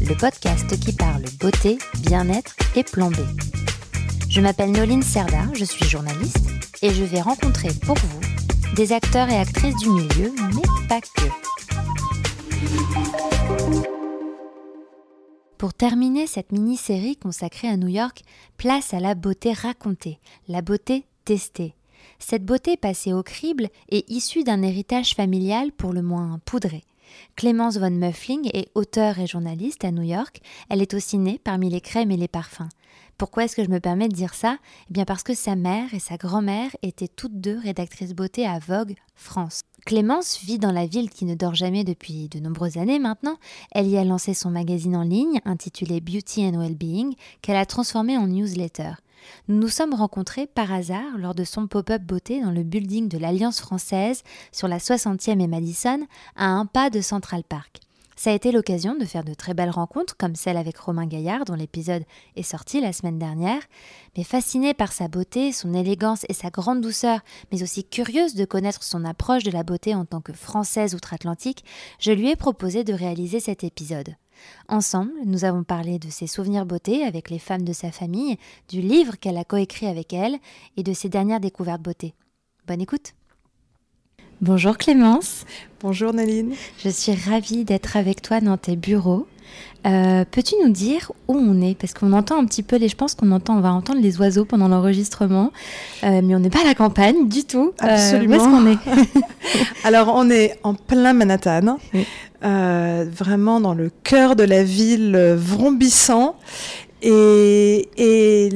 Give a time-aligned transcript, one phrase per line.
[0.00, 3.16] le podcast qui parle beauté, bien-être et plan B.
[4.28, 6.48] Je m'appelle Noline Serda, je suis journaliste
[6.82, 8.20] et je vais rencontrer pour vous
[8.74, 11.28] des acteurs et actrices du milieu, mais pas que.
[15.58, 18.22] Pour terminer cette mini-série consacrée à New York,
[18.56, 20.18] place à la beauté racontée,
[20.48, 21.74] la beauté testée.
[22.18, 26.82] Cette beauté passée au crible est issue d'un héritage familial pour le moins poudré.
[27.36, 30.40] Clémence von Muffling est auteure et journaliste à New York.
[30.68, 32.68] Elle est aussi née parmi les crèmes et les parfums.
[33.18, 34.58] Pourquoi est-ce que je me permets de dire ça?
[34.90, 38.58] Eh bien parce que sa mère et sa grand-mère étaient toutes deux rédactrices beauté à
[38.58, 39.62] Vogue France.
[39.86, 43.36] Clémence vit dans la ville qui ne dort jamais depuis de nombreuses années maintenant.
[43.70, 48.16] Elle y a lancé son magazine en ligne intitulé Beauty and Wellbeing qu'elle a transformé
[48.16, 48.94] en newsletter.
[49.48, 53.16] Nous nous sommes rencontrés par hasard lors de son pop-up beauté dans le building de
[53.16, 54.22] l'Alliance française
[54.52, 57.80] sur la 60e et Madison, à un pas de Central Park.
[58.16, 61.44] Ça a été l'occasion de faire de très belles rencontres, comme celle avec Romain Gaillard,
[61.44, 62.04] dont l'épisode
[62.36, 63.62] est sorti la semaine dernière.
[64.16, 68.44] Mais fascinée par sa beauté, son élégance et sa grande douceur, mais aussi curieuse de
[68.44, 71.64] connaître son approche de la beauté en tant que Française outre-Atlantique,
[71.98, 74.14] je lui ai proposé de réaliser cet épisode.
[74.68, 78.36] Ensemble, nous avons parlé de ses souvenirs beauté avec les femmes de sa famille,
[78.68, 80.38] du livre qu'elle a coécrit avec elles
[80.76, 82.14] et de ses dernières découvertes beauté.
[82.66, 83.14] Bonne écoute
[84.40, 85.44] Bonjour Clémence.
[85.80, 86.54] Bonjour Naline.
[86.78, 89.26] Je suis ravie d'être avec toi dans tes bureaux.
[89.86, 91.76] Euh, peux-tu nous dire où on est?
[91.76, 94.18] Parce qu'on entend un petit peu, les, je pense qu'on entend, on va entendre les
[94.18, 95.52] oiseaux pendant l'enregistrement,
[96.04, 97.72] euh, mais on n'est pas à la campagne du tout.
[97.82, 98.36] Euh, Absolument.
[98.36, 101.78] où est-ce qu'on est, Alors on est en plein Manhattan,
[102.40, 106.36] vraiment dans le cœur de la ville, vrombissant.
[107.06, 108.48] Et, et,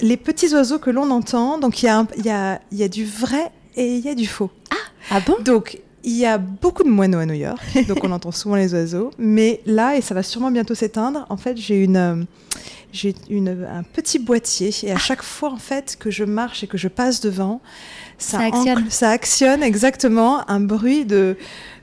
[0.00, 3.52] les petits oiseaux que l'on entend, donc il y, y, a, y a du vrai
[3.76, 4.50] et il y a du faux.
[4.72, 4.76] Ah,
[5.12, 5.36] ah bon?
[5.44, 8.74] Donc il y a beaucoup de moineaux à New York, donc on entend souvent les
[8.74, 9.10] oiseaux.
[9.18, 12.26] Mais là, et ça va sûrement bientôt s'éteindre, en fait, j'ai une,
[12.92, 14.70] j'ai une, un petit boîtier.
[14.82, 17.60] Et à chaque fois, en fait, que je marche et que je passe devant,
[18.22, 21.36] ça, ça actionne, ancre, ça actionne exactement un bruit de,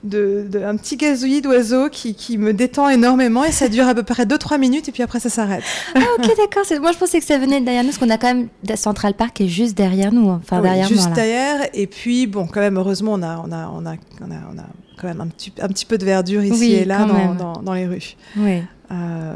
[0.04, 3.44] de, de un petit gazouillis d'oiseaux qui, qui, me détend énormément.
[3.44, 5.64] Et ça dure à peu près 2-3 minutes et puis après, ça s'arrête.
[5.96, 6.64] Ah, ok, d'accord.
[6.82, 9.14] Moi, je pensais que ça venait de derrière nous, parce qu'on a quand même Central
[9.14, 10.30] Park qui est juste derrière nous.
[10.30, 11.68] Enfin, oui, derrière juste moi, derrière.
[11.74, 14.60] Et puis, bon, quand même, heureusement, on a, on a, on a, on a, on
[14.60, 14.66] a
[15.00, 17.62] quand même un petit, un petit peu de verdure ici oui, et là dans, dans,
[17.62, 18.16] dans, les rues.
[18.38, 18.62] Oui.
[18.92, 19.36] Euh,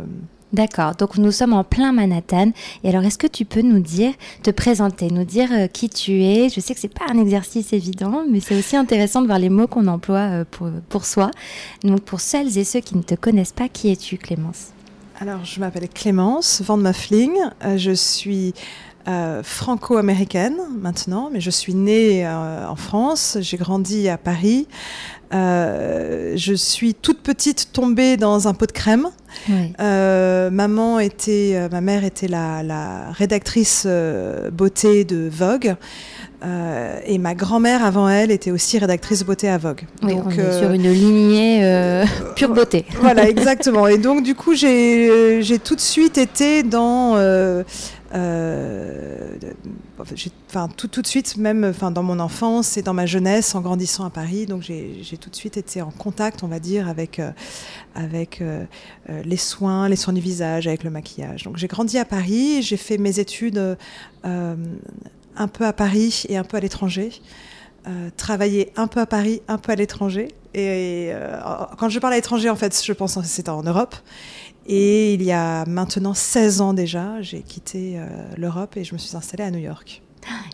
[0.53, 2.51] D'accord, donc nous sommes en plein Manhattan.
[2.83, 6.21] Et alors, est-ce que tu peux nous dire, te présenter, nous dire euh, qui tu
[6.21, 6.47] es?
[6.49, 9.49] Je sais que c'est pas un exercice évident, mais c'est aussi intéressant de voir les
[9.49, 11.31] mots qu'on emploie euh, pour, pour soi.
[11.83, 14.67] Donc, pour celles et ceux qui ne te connaissent pas, qui es-tu, Clémence?
[15.19, 17.33] Alors, je m'appelle Clémence Van Muffling.
[17.65, 18.53] Euh, je suis
[19.07, 23.37] euh, franco-américaine maintenant, mais je suis née euh, en France.
[23.41, 24.67] J'ai grandi à Paris.
[25.33, 29.07] Euh, je suis toute petite tombée dans un pot de crème.
[29.49, 29.73] Oui.
[29.79, 33.87] Maman était, ma mère était la, la rédactrice
[34.51, 35.75] beauté de Vogue.
[36.45, 39.83] Euh, et ma grand-mère, avant elle, était aussi rédactrice beauté à Vogue.
[40.01, 42.05] Oui, donc, on est sur une lignée euh,
[42.35, 42.85] pure beauté.
[42.99, 43.87] voilà, exactement.
[43.87, 47.15] Et donc, du coup, j'ai tout de suite été dans...
[48.13, 49.35] Euh,
[50.77, 54.09] tout, tout de suite, même dans mon enfance et dans ma jeunesse, en grandissant à
[54.09, 57.19] Paris, donc j'ai tout de suite été en contact, on va dire, avec,
[57.95, 58.43] avec
[59.07, 61.43] les soins, les soins du visage, avec le maquillage.
[61.43, 63.77] Donc j'ai grandi à Paris, j'ai fait mes études
[64.23, 67.11] un peu à Paris et un peu à l'étranger.
[67.85, 70.29] Euh, travailler un peu à Paris, un peu à l'étranger.
[70.53, 71.37] Et, euh,
[71.77, 73.95] quand je parle à l'étranger, en fait, je pense que c'était en Europe.
[74.65, 78.07] Et il y a maintenant 16 ans déjà, j'ai quitté euh,
[78.37, 80.01] l'Europe et je me suis installée à New York.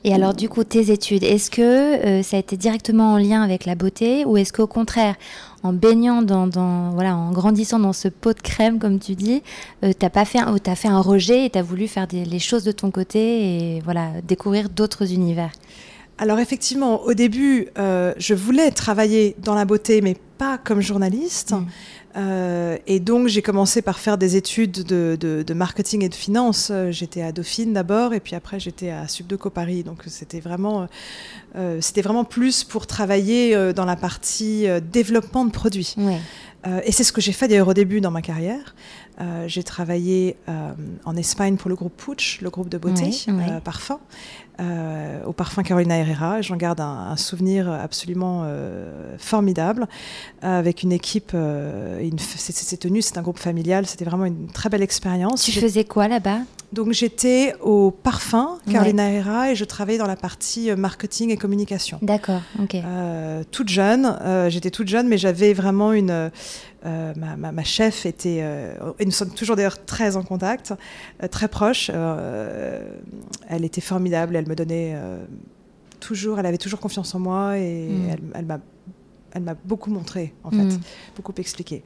[0.04, 3.42] Et alors, du coup, tes études, est-ce que euh, ça a été directement en lien
[3.42, 5.16] avec la beauté ou est-ce qu'au contraire,
[5.64, 9.44] en baignant dans, dans, voilà, en grandissant dans ce pot de crème, comme tu dis,
[9.84, 12.40] euh, t'as pas fait, un, as fait un rejet et t'as voulu faire des, les
[12.40, 15.52] choses de ton côté et voilà, découvrir d'autres univers?
[16.18, 21.54] Alors effectivement, au début, euh, je voulais travailler dans la beauté, mais pas comme journaliste.
[21.54, 21.66] Mmh.
[22.18, 26.16] Euh, et donc j'ai commencé par faire des études de, de, de marketing et de
[26.16, 26.72] finance.
[26.90, 29.84] J'étais à Dauphine d'abord, et puis après j'étais à Subdeco Paris.
[29.84, 30.88] Donc c'était vraiment,
[31.56, 35.94] euh, c'était vraiment plus pour travailler euh, dans la partie euh, développement de produits.
[35.98, 36.18] Ouais.
[36.68, 38.76] Euh, et c'est ce que j'ai fait d'ailleurs au début dans ma carrière.
[39.22, 40.72] Euh, j'ai travaillé euh,
[41.06, 43.44] en Espagne pour le groupe Puig, le groupe de beauté, Oui, oui.
[43.50, 44.00] euh, parfum,
[44.60, 46.42] euh, au parfum Carolina Herrera.
[46.42, 49.88] J'en garde un, un souvenir absolument euh, formidable,
[50.42, 51.32] avec une équipe.
[51.34, 55.44] euh, c'est- tenu, c'est un groupe familial, c'était vraiment une très belle expérience.
[55.44, 56.40] Tu faisais quoi là-bas?
[56.72, 59.16] Donc j'étais au parfum Carolina Ouais.
[59.16, 61.98] Herrera et je travaillais dans la partie euh, marketing et communication.
[62.04, 62.76] D'accord, ok.
[62.76, 66.30] Euh, toute jeune, euh, j'étais toute jeune, mais j'avais vraiment une.
[66.86, 70.74] Euh, ma, ma- ma chef était, euh, et nous sommes toujours d'ailleurs très en contact,
[71.24, 71.90] euh, très proches.
[73.50, 74.96] elle était formidable, elle me donnait
[76.00, 78.10] toujours, elle avait toujours confiance en moi et Mm.
[78.12, 78.60] elle, elle m'a,
[79.34, 80.80] elle m'a beaucoup montré en fait, Mm.
[81.16, 81.84] beaucoup expliqué.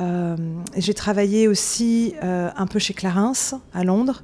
[0.00, 0.36] Euh,
[0.76, 3.32] j'ai travaillé aussi euh, un peu chez Clarins
[3.72, 4.22] à Londres.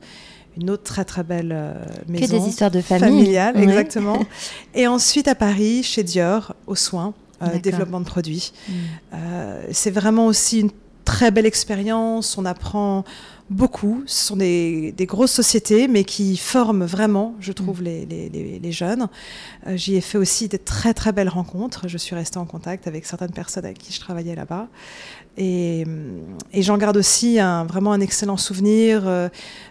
[0.61, 1.75] Une autre très très belle euh,
[2.09, 2.37] maison.
[2.43, 3.09] des histoires de famille.
[3.09, 3.63] Familiale, Ouais.
[3.63, 4.19] exactement.
[4.75, 7.15] Et ensuite à Paris, chez Dior, aux soins.
[7.59, 8.53] Développement de produits.
[8.69, 8.73] Mm.
[9.15, 10.71] Euh, c'est vraiment aussi une
[11.05, 12.37] très belle expérience.
[12.39, 13.05] On apprend
[13.49, 14.03] beaucoup.
[14.07, 18.61] Ce sont des, des grosses sociétés, mais qui forment vraiment, je trouve, les, les- les-
[18.61, 19.09] les jeunes.
[19.67, 21.89] Euh, J'y ai fait aussi des très très belles rencontres.
[21.89, 24.69] Je suis restée en contact avec certaines personnes avec qui je travaillais là-bas.
[25.37, 25.85] Et,
[26.53, 29.29] et j'en garde aussi un, vraiment un excellent souvenir, euh,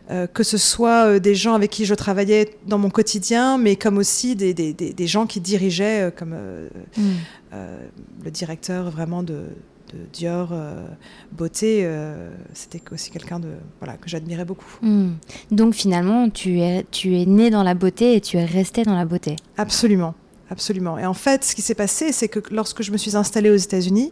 [0.09, 3.75] euh, que ce soit euh, des gens avec qui je travaillais dans mon quotidien, mais
[3.75, 7.01] comme aussi des, des- des- des gens qui dirigeaient, euh, comme euh, Mm.
[7.01, 7.11] euh,
[7.51, 9.45] le directeur vraiment de,
[9.93, 10.85] de Dior euh,
[11.31, 13.49] Beauté, euh, c'était aussi quelqu'un de
[13.79, 14.77] voilà que j'admirais beaucoup.
[14.81, 15.13] Mm.
[15.51, 18.95] Donc finalement, tu es, tu es né dans la beauté et tu es resté dans
[18.95, 19.35] la beauté.
[19.57, 20.13] Absolument,
[20.49, 20.97] absolument.
[20.97, 23.55] Et en fait, ce qui s'est passé, c'est que lorsque je me suis installée aux
[23.55, 24.11] États-Unis,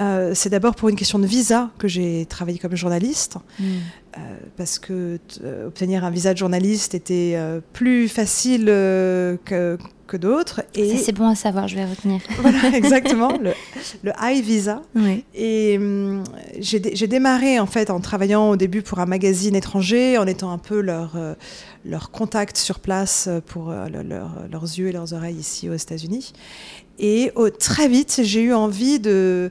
[0.00, 3.64] euh, c'est d'abord pour une question de visa que j'ai travaillé comme journaliste, Mm.
[3.64, 4.20] euh,
[4.56, 10.16] parce que euh, obtenir un visa de journaliste était euh, plus facile euh, que, que
[10.16, 10.62] d'autres.
[10.74, 12.20] Et c'est bon à savoir, je vais retenir.
[12.40, 13.52] voilà, exactement, le,
[14.02, 14.82] le high visa.
[14.94, 15.24] Oui.
[15.34, 16.24] Et hum,
[16.58, 20.26] j'ai dé- j'ai démarré en fait en travaillant au début pour un magazine étranger, en
[20.26, 21.34] étant un peu leur, euh,
[21.84, 25.74] leur contact sur place pour euh, le- leur- leurs yeux et leurs oreilles ici aux
[25.74, 26.32] États-Unis.
[26.98, 29.50] Et oh, très vite, j'ai eu envie de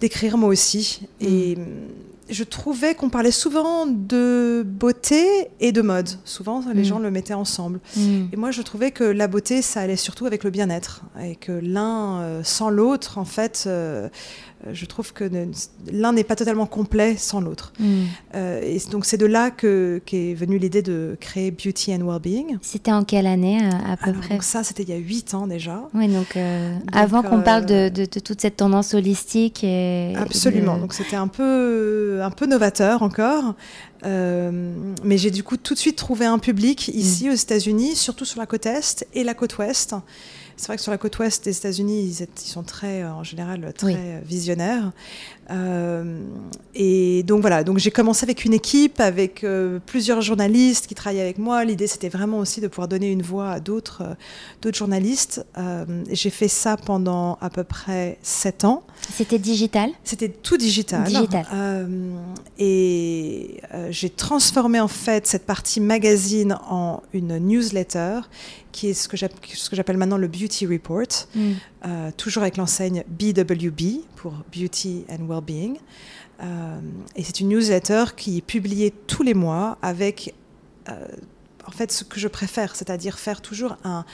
[0.00, 1.00] d'écrire moi aussi.
[1.20, 1.64] Et hum,
[2.30, 6.08] je trouvais qu'on parlait souvent de beauté et de mode.
[6.24, 6.84] Souvent, les Mm.
[6.84, 7.80] gens le mettaient ensemble.
[7.96, 8.26] Mm.
[8.32, 11.02] Et moi, je trouvais que la beauté, ça allait surtout avec le bien-être.
[11.22, 14.08] Et que l'un euh, sans l'autre, en fait, euh,
[14.72, 15.30] je trouve que
[15.92, 17.72] l'un n'est pas totalement complet sans l'autre.
[17.78, 17.84] Mm.
[18.34, 22.58] Euh, et donc, c'est de là que- qu'est venue l'idée de créer Beauty and Wellbeing.
[22.62, 25.34] C'était en quelle année à, peu Alors, près donc ça, c'était il y a huit
[25.34, 25.88] ans déjà.
[25.94, 29.62] Oui, donc, euh, Donc, avant qu'on euh, parle de, de- de toute cette tendance holistique
[29.64, 30.76] et Absolument.
[30.76, 33.54] de- Donc c'était un peu, un peu novateur encore.
[34.04, 38.24] Euh, mais j'ai du coup tout de suite trouvé un public ici aux États-Unis, surtout
[38.26, 39.94] sur la côte Est et la côte Ouest.
[40.56, 43.72] C'est vrai que sur la côte Ouest des États-Unis, ils, sont très, euh, en général,
[43.76, 43.94] très Oui.
[43.96, 44.92] euh, visionnaires.
[45.50, 46.20] Euh,
[46.74, 51.20] et donc voilà, donc j'ai commencé avec une équipe, avec euh, plusieurs journalistes qui travaillaient
[51.22, 51.64] avec moi.
[51.64, 54.14] L'idée, c'était vraiment aussi de pouvoir donner une voix à d'autres, euh,
[54.62, 55.44] d'autres journalistes.
[56.10, 58.82] J'ai fait ça pendant à peu près sept ans.
[59.12, 59.90] C'était digital?
[60.02, 61.04] C'était tout digital.
[61.04, 61.46] Digital.
[62.58, 63.60] Et
[63.90, 68.20] j'ai transformé en fait cette partie magazine en une newsletter
[68.74, 69.16] qui est ce que
[69.76, 71.40] j'appelle maintenant le Beauty Report, Mm.
[71.86, 75.76] euh, toujours avec l'enseigne BWB pour Beauty and Wellbeing.
[76.42, 76.80] Euh,
[77.14, 80.34] et c'est une newsletter qui est publiée tous les mois avec
[80.88, 81.06] euh,
[81.66, 84.04] en fait ce que je préfère, c'est-à-dire faire toujours un,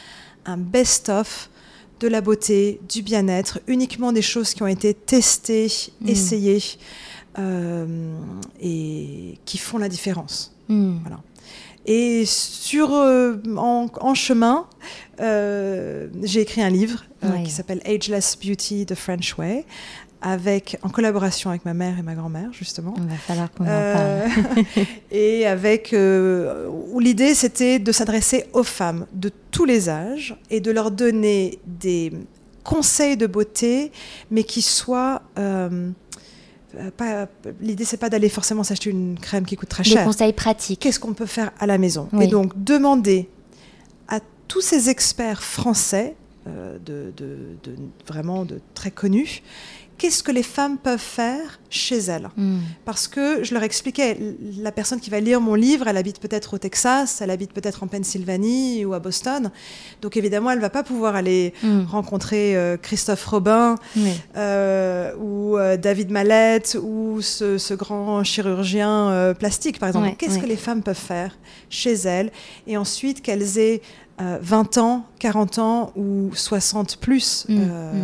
[0.44, 1.48] un best-of
[2.00, 5.68] de la beauté, du bien-être, uniquement des choses qui ont été testées,
[6.02, 6.08] Mm.
[6.08, 6.62] essayées
[7.38, 8.14] euh,
[8.60, 10.54] et qui font la différence.
[10.68, 10.98] Mm.
[11.86, 14.66] Et sur, euh, en, en chemin,
[15.20, 17.42] euh, j'ai écrit un livre euh, Ouais.
[17.42, 19.64] qui s'appelle Ageless Beauty The French Way,
[20.22, 22.94] avec, en collaboration avec ma mère et ma grand-mère, justement.
[22.98, 24.64] Il va falloir qu'on en parle.
[25.10, 30.70] et avec où l'idée c'était de s'adresser aux femmes de tous les âges et de
[30.70, 32.12] leur donner des
[32.62, 33.90] conseils de beauté,
[34.30, 35.22] mais qui soient
[36.96, 37.26] pas.
[37.60, 40.04] L'idée c'est pas d'aller forcément s'acheter une crème qui coûte très Des cher.
[40.04, 40.80] conseils pratiques.
[40.80, 42.24] Qu'est-ce qu'on peut faire à la maison Oui.
[42.24, 43.28] Et donc demander
[44.08, 46.14] à tous ces experts français,
[46.46, 49.42] euh, de, de- de- vraiment de très connus,
[50.00, 52.58] qu'est-ce que les femmes peuvent faire chez elles Mm.
[52.84, 54.16] parce que je leur expliquais,
[54.58, 57.82] la personne qui va lire mon livre, elle habite peut-être au Texas, elle habite peut-être
[57.84, 59.50] en Pennsylvanie ou à Boston.
[60.02, 61.82] Donc évidemment, elle va pas pouvoir aller Mm.
[61.98, 64.12] rencontrer euh, Christophe Robin Oui.
[64.36, 70.10] euh, ou euh, David Mallette ou ce, ce grand chirurgien plastique, par exemple.
[70.18, 71.36] Qu'est-ce que les femmes peuvent faire
[71.68, 72.30] chez elles?
[72.66, 73.82] Et ensuite, qu'elles aient
[74.20, 77.96] euh, 20 ans, 40 ans ou 60 plus, Mm, euh, mm.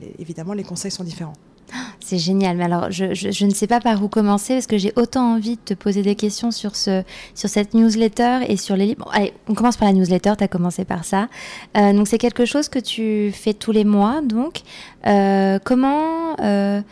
[0.00, 1.32] les- évidemment, les conseils sont différents.
[2.00, 2.56] C'est génial.
[2.56, 5.56] Mais alors, je, je, ne sais pas par où commencer parce que j'ai autant envie
[5.56, 7.02] de te poser des questions sur, ce,
[7.34, 9.08] sur cette newsletter et sur les livres.
[9.12, 10.34] allez, on commence par la newsletter.
[10.38, 11.28] Tu as commencé par ça.
[11.76, 14.20] Euh, donc, c'est quelque chose que tu fais tous les mois.
[14.22, 14.60] Donc,
[15.06, 16.36] euh, comment.
[16.40, 16.82] Euh,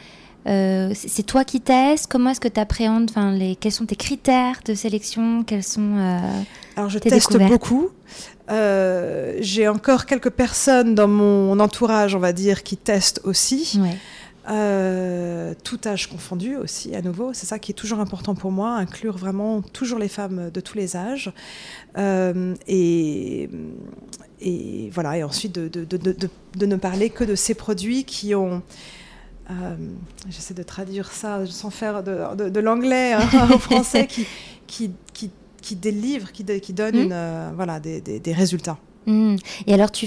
[0.47, 2.07] c'est toi qui testes?
[2.11, 5.43] Comment est-ce que tu appréhendes les, Quels sont tes critères de sélection?
[5.43, 5.97] Quels sont
[6.77, 7.89] Alors, je teste beaucoup.
[8.49, 13.79] J'ai encore quelques personnes dans mon entourage, on va dire, qui testent aussi.
[13.81, 13.97] Ouais.
[14.51, 17.33] Euh, tout âge confondu aussi, à nouveau.
[17.33, 20.77] C'est ça qui est toujours important pour moi, inclure vraiment toujours les femmes de tous
[20.77, 21.33] les âges.
[21.97, 23.49] Euh, et,
[24.41, 28.35] et, voilà, et ensuite de, de, de, de, ne parler que de ces produits qui
[28.35, 28.63] ont...
[29.51, 29.77] Euh,
[30.29, 34.27] j'essaie de traduire ça sans faire de, l'anglais hein, au français, qui,
[34.67, 35.31] qui, qui,
[35.65, 37.13] qui délivrent, qui, qui donnent mmh.
[37.13, 38.79] une, voilà, des, des, des résultats.
[39.07, 39.37] Hmm.
[39.67, 40.07] Et alors, tu,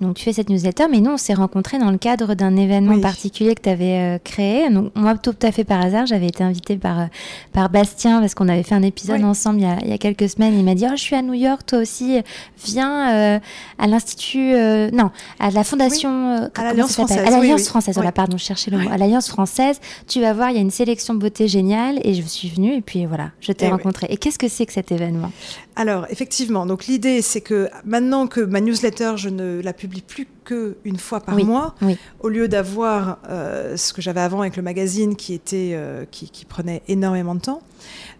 [0.00, 3.00] donc, tu fais cette newsletter, mais nous, on s'est rencontrés dans le cadre d'un événement
[3.00, 4.68] particulier que tu avais euh, créé.
[4.70, 7.06] Donc, moi, tout à fait par hasard, j'avais été invitée par, euh,
[7.52, 9.98] par Bastien, parce qu'on avait fait un épisode ensemble il y, a, il y, a,
[9.98, 10.58] quelques semaines.
[10.58, 12.20] Il m'a dit, oh, je suis à New York, toi aussi,
[12.64, 13.38] viens euh,
[13.78, 14.52] à l'Institut,
[14.92, 17.18] non, à la Fondation, à l'Alliance française.
[17.26, 18.90] À l'Alliance française, voilà, pardon, je cherchais le mot.
[18.90, 22.22] À l'Alliance française, tu vas voir, il y a une sélection beauté géniale, et je
[22.22, 24.06] suis venue, et puis voilà, je t'ai eh rencontré.
[24.10, 25.32] Et qu'est-ce que c'est que cet événement?
[25.76, 30.26] Alors, effectivement, donc l'idée, c'est que maintenant, que ma newsletter, je ne la publie plus
[30.44, 31.74] qu'une fois par mois,
[32.20, 36.44] au lieu d'avoir euh, ce que j'avais avant avec le magazine qui, était, euh, qui,
[36.44, 37.62] prenait énormément de temps.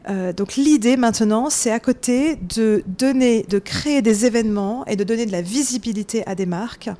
[0.09, 5.05] Euh, donc l'idée maintenant, c'est à côté de donner, de créer des événements et de
[5.05, 6.91] donner de la visibilité à des marques.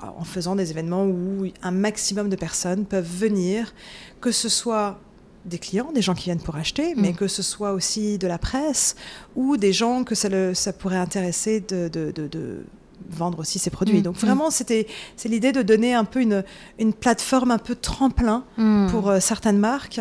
[0.00, 3.74] en faisant des événements où un maximum de personnes peuvent venir,
[4.20, 5.00] que ce soit
[5.44, 7.16] des clients, des gens qui viennent pour acheter, mais mm.
[7.16, 8.96] que ce soit aussi de la presse
[9.36, 12.64] ou des gens que ça, le, ça pourrait intéresser de, de, de,
[13.10, 13.98] vendre aussi ces produits.
[13.98, 14.02] Mm.
[14.02, 14.26] Donc mm.
[14.26, 14.86] vraiment, c'était
[15.16, 16.44] c'est l'idée de donner un peu une,
[16.78, 18.44] une plateforme un peu tremplin
[18.90, 20.00] pour euh, certaines marques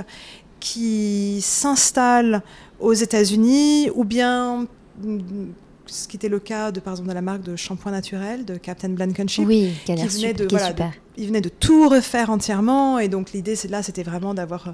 [0.60, 2.42] qui s'installent
[2.80, 4.68] aux États-Unis ou bien
[5.86, 8.56] ce qui était le cas de par exemple de la marque de shampoing naturel de
[8.56, 10.74] Captain Blankenship oui, qui, venait de, voilà,
[11.18, 14.72] il venait de tout refaire entièrement et donc l'idée c'est là c'était vraiment d'avoir euh,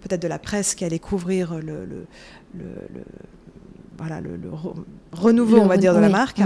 [0.00, 2.06] peut-être de la presse qui allait couvrir le, le,
[2.54, 3.02] le,
[3.98, 4.38] voilà, le,
[5.12, 6.40] renouveau, on va dire, de la marque.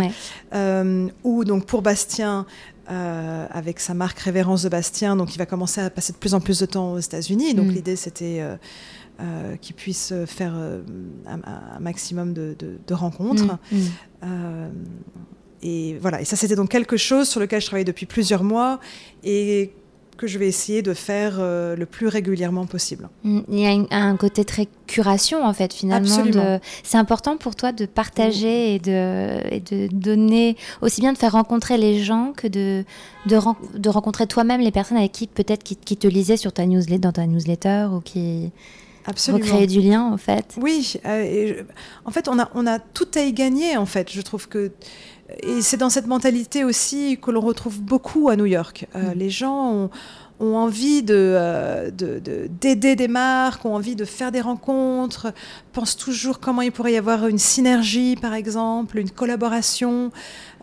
[0.54, 2.44] Euh, ou donc pour Bastien,
[2.90, 6.34] euh, avec sa marque Révérence de Bastien, donc il va commencer à passer de plus
[6.34, 7.54] en plus de temps aux États-Unis.
[7.54, 7.70] Donc mm.
[7.70, 8.56] l'idée c'était euh,
[9.60, 10.82] qui puisse faire euh,
[11.26, 12.56] un, maximum de,
[12.90, 13.58] rencontres.
[13.72, 13.84] Mm, mm.
[14.24, 14.68] Euh,
[15.62, 18.78] et voilà, et ça c'était donc quelque chose sur lequel je travaille depuis plusieurs mois
[19.24, 19.72] et
[20.16, 23.08] que je vais essayer de faire le plus régulièrement possible.
[23.24, 26.22] Mm, il y a un, côté très curation en fait finalement.
[26.84, 31.32] C'est important pour toi de partager et, de, et, de, donner, aussi bien de faire
[31.32, 32.84] rencontrer les gens que de,
[33.26, 33.38] de,
[33.78, 36.98] de rencontrer toi-même les personnes avec qui peut-être qui, qui, te lisaient sur ta newsletter,
[36.98, 38.52] dans ta newsletter ou qui...
[39.06, 39.44] Absolument.
[39.44, 40.56] Recréer du lien, en fait.
[40.60, 41.62] Oui, euh,
[42.04, 44.10] en fait, on a, on a tout à y gagner, en fait.
[44.12, 44.72] Je trouve que.
[45.42, 48.86] Et c'est dans cette mentalité aussi que l'on retrouve beaucoup à New York.
[48.94, 49.18] Euh, mm.
[49.18, 49.90] Les gens ont,
[50.38, 55.32] ont envie euh, de, d'aider des marques, ont envie de faire des rencontres,
[55.72, 60.10] pensent toujours comment il pourrait y avoir une synergie, par exemple, une collaboration.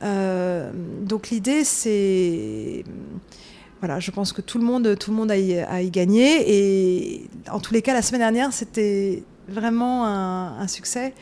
[0.01, 2.83] donc l'idée, c'est
[3.83, 6.45] voilà, je pense que tout le monde, tout le monde a y, gagné.
[6.47, 11.13] Et en tous les cas, la semaine dernière, c'était vraiment un, succès.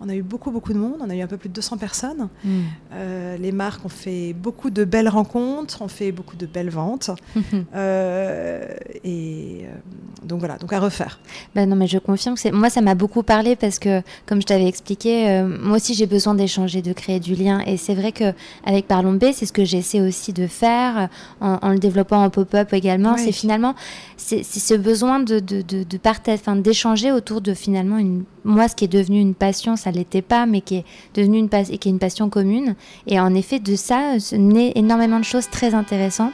[0.00, 0.96] On a eu beaucoup, beaucoup de monde.
[1.00, 2.28] On a eu un peu plus de 200 personnes.
[2.44, 2.60] Hmm.
[2.92, 7.10] Euh, les marques ont fait beaucoup de belles rencontres, ont fait beaucoup de belles ventes.
[7.74, 8.66] Euh,
[9.04, 11.18] et euh, donc voilà, donc à refaire.
[11.54, 14.46] Ben non, mais je confirme que moi, ça m'a beaucoup parlé parce que, comme je
[14.46, 17.60] t'avais expliqué, moi aussi, j'ai besoin d'échanger, de créer du lien.
[17.66, 21.08] Et c'est vrai qu'avec Parlons B, c'est ce que j'essaie aussi de faire
[21.40, 23.16] en, le développant en pop-up également.
[23.16, 23.74] C'est finalement
[24.16, 28.66] c'est ce besoin de, de, de, de partager, enfin, d'échanger autour de finalement une moi,
[28.66, 31.88] ce qui est devenu une passion, ça l'était pas, mais qui est devenu une, qui
[31.88, 32.74] est une passion commune.
[33.06, 36.32] Et en effet, de ça naît énormément de choses très intéressantes.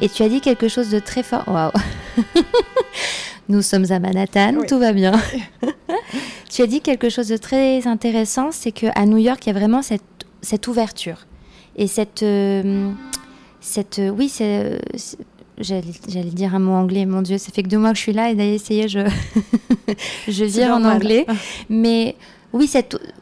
[0.00, 1.44] Et tu as dit quelque chose de très fort.
[1.46, 1.72] Waouh
[3.48, 5.12] Nous sommes à Manhattan, tout va bien.
[6.50, 9.58] tu as dit quelque chose de très intéressant, c'est qu'à New York, il y a
[9.58, 10.02] vraiment cette,
[10.40, 11.26] cette ouverture.
[11.76, 12.22] Et cette...
[12.22, 12.90] Euh,
[13.60, 14.80] cette oui, c'est
[15.58, 18.12] J'allais dire un mot anglais, mon Dieu, ça fait que deux mois que je suis
[18.12, 19.00] là et d'aller essayer, je,
[20.28, 21.26] je vire en anglais.
[21.68, 22.16] Mais
[22.52, 22.70] oui,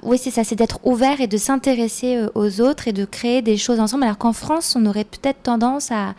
[0.02, 3.42] oui c'est ça, c'est d'être ouvert et de s'intéresser euh, aux autres et de créer
[3.42, 4.04] des choses ensemble.
[4.04, 6.14] Alors qu'en France, on aurait peut-être tendance à,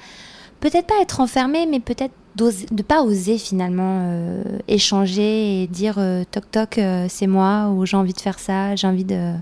[0.59, 6.23] peut-être pas être enfermé, mais peut-être de pas oser finalement euh, échanger et dire euh,
[6.31, 9.33] toc toc, c'est moi, ou j'ai envie de faire ça, j'ai envie de.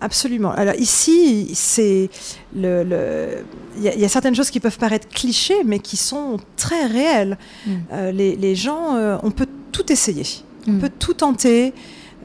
[0.00, 0.52] Absolument.
[0.52, 2.10] Alors ici, c'est
[2.54, 3.42] le,
[3.78, 6.36] il y, a- il y a certaines choses qui peuvent paraître clichés, mais qui sont
[6.56, 7.38] très réelles.
[7.66, 7.72] Mm.
[8.12, 10.24] Les, les gens, on peut tout essayer,
[10.68, 10.78] on Mm.
[10.80, 11.72] peut tout tenter.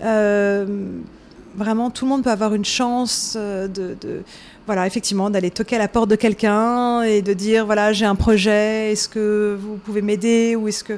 [0.01, 0.65] Euh,
[1.55, 4.23] vraiment, tout le monde peut avoir une chance euh, de, de-
[4.65, 8.15] voilà, effectivement, d'aller toquer à la porte de quelqu'un et de dire, voilà, j'ai un
[8.15, 10.93] projet, est-ce que vous pouvez m'aider ou est-ce que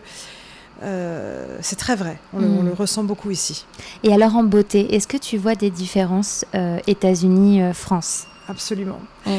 [0.83, 2.17] euh, c'est très vrai.
[2.33, 2.67] On, le, on Mm.
[2.67, 3.65] le ressent beaucoup ici.
[4.03, 8.99] Et alors en beauté, est-ce que tu vois des différences euh, États-Unis-France Absolument.
[9.25, 9.31] Mm.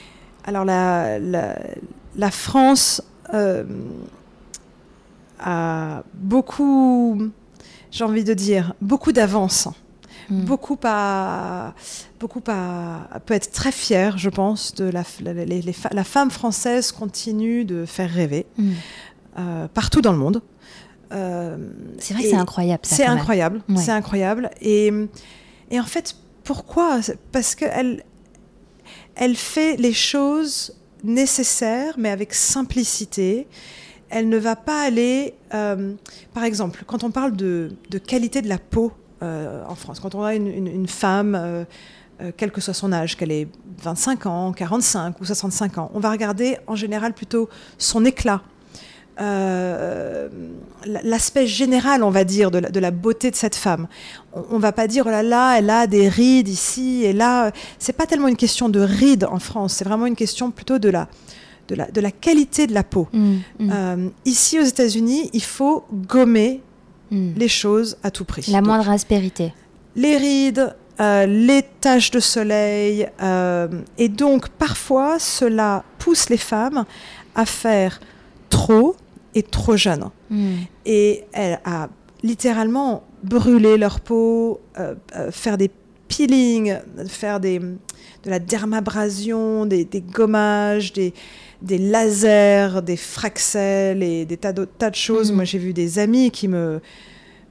[0.44, 1.56] Alors la, la,
[2.16, 3.02] la France
[5.40, 7.30] a beaucoup,
[7.90, 9.68] j'ai envie de dire, beaucoup d'avance.
[10.28, 10.44] Mm.
[10.44, 11.74] Beaucoup à,
[12.20, 16.04] beaucoup à, peut être très fière, je pense, de la, la, les- les fa- la
[16.04, 18.70] femme française continue de faire rêver Mm.
[19.38, 20.42] euh, partout dans le monde.
[21.12, 21.56] Euh,
[21.98, 22.80] C'est vrai que c'est incroyable.
[22.84, 23.76] c'est incroyable, Ouais.
[23.78, 24.50] c'est incroyable.
[24.60, 24.92] Et,
[25.72, 27.00] et en fait, pourquoi?
[27.32, 28.04] Parce qu'elle
[29.16, 33.48] elle fait les choses nécessaires, mais avec simplicité.
[34.10, 35.94] Elle ne va pas aller, euh,
[36.34, 37.70] par exemple, quand on parle de,
[38.06, 41.64] qualité de la peau euh, en France, quand on a une, femme, euh,
[42.36, 43.46] quel que soit son âge, qu'elle ait
[43.82, 47.48] 25 ans, 45 ou 65 ans, on va regarder en général plutôt
[47.78, 48.42] son éclat,
[50.86, 53.86] l'aspect général, on va dire, de la, de la beauté de cette femme.
[54.32, 57.52] On, on va pas dire oh là là, elle a des rides ici et là.
[57.78, 60.88] C'est pas tellement une question de rides en France, c'est vraiment une question plutôt de
[60.88, 61.06] la,
[61.70, 63.06] de la, de la qualité de la peau.
[63.12, 65.84] Mm, mm, Euh, ici aux États-Unis, il faut
[66.14, 66.60] gommer
[67.10, 67.30] mm.
[67.36, 68.44] les choses à tout prix.
[68.50, 69.46] La Donc, moindre aspérité.
[69.94, 73.08] les rides, euh, les taches de soleil.
[73.22, 76.84] euh, et donc, parfois, cela pousse les femmes
[77.34, 78.00] à faire
[78.50, 78.96] trop
[79.34, 80.04] et trop jeune.
[80.28, 80.54] Mm.
[80.86, 81.88] Et elle a
[82.22, 84.94] littéralement brûlé leur peau, euh,
[85.30, 85.70] faire des
[86.10, 86.74] peelings,
[87.08, 91.14] faire des, de la dermabrasion, des, des gommages, des,
[91.62, 95.30] des lasers, des fraxels et des tas de, tas de choses.
[95.30, 95.36] Mhm.
[95.36, 96.80] Moi, j'ai vu des amis qui me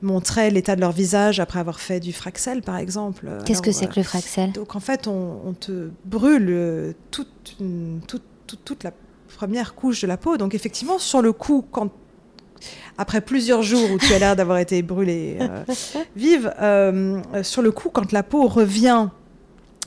[0.02, 3.28] montraient l'état de leur visage après avoir fait du fraxel, par exemple.
[3.46, 6.94] Qu'est-ce que c'est euh, que le fraxel donc en fait, on, on te brûle euh,
[7.12, 8.92] toute, une- toute, toute, toute la
[9.38, 10.38] première couche de la peau.
[10.38, 11.90] Donc effectivement, sur le coup, quand
[12.98, 15.64] après plusieurs jours où tu as l'air d'avoir été brûlée euh,
[16.16, 19.08] vive, euh, euh, sur le coup, quand la peau revient,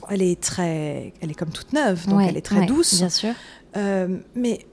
[0.09, 2.95] elle est très, elle est comme toute neuve, donc Ouais, elle est très ouais, douce.
[2.95, 3.35] Bien sûr.
[3.77, 4.67] Euh, mais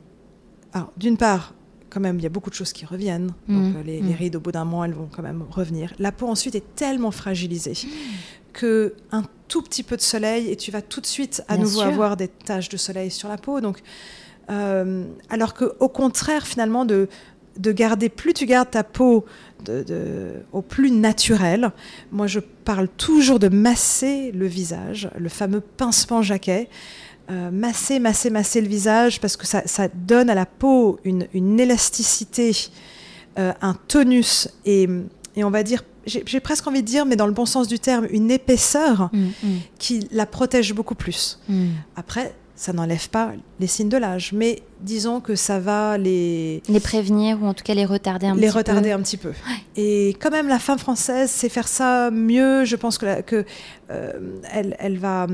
[0.74, 1.54] alors, d'une part,
[1.90, 3.32] quand même, il y a beaucoup de choses qui reviennent.
[3.48, 3.74] Mhm.
[3.74, 4.16] Donc, les, les Mhm.
[4.16, 5.94] rides, au bout d'un mois, elles vont quand même revenir.
[6.00, 7.90] La peau, ensuite, est tellement fragilisée Mhm.
[8.54, 11.64] que un tout petit peu de soleil et tu vas tout de suite à Bien
[11.64, 11.88] nouveau sûr.
[11.88, 13.62] avoir des taches de soleil sur la peau.
[13.62, 13.80] Donc,
[14.48, 17.08] alors que au contraire, finalement, de
[17.58, 19.26] de garder, plus tu gardes ta peau
[19.66, 21.72] de, de- au plus naturel.
[22.12, 26.70] Moi, je parle toujours de masser le visage, le fameux pincement jaquet.
[27.32, 31.28] Euh, masser, masser, masser le visage parce que ça, ça donne à la peau une,
[31.34, 32.52] une élasticité,
[33.38, 34.88] euh, un tonus et,
[35.36, 37.68] et on va dire, j'ai j'ai presque envie de dire, mais dans le bon sens
[37.68, 41.40] du terme, une épaisseur Mm, mm, qui la protège beaucoup plus.
[41.50, 41.68] mm.
[41.96, 46.82] Après, ça n'enlève pas les signes de l'âge, mais disons que ça va les, Les
[46.82, 48.96] prévenir ou en tout cas les retarder un les petit retarder peu.
[48.96, 49.32] un petit peu.
[49.78, 52.66] Et quand même, la femme française sait faire ça mieux.
[52.66, 53.46] Je pense que, la- que
[53.92, 54.12] euh,
[54.52, 55.26] elle, elle va.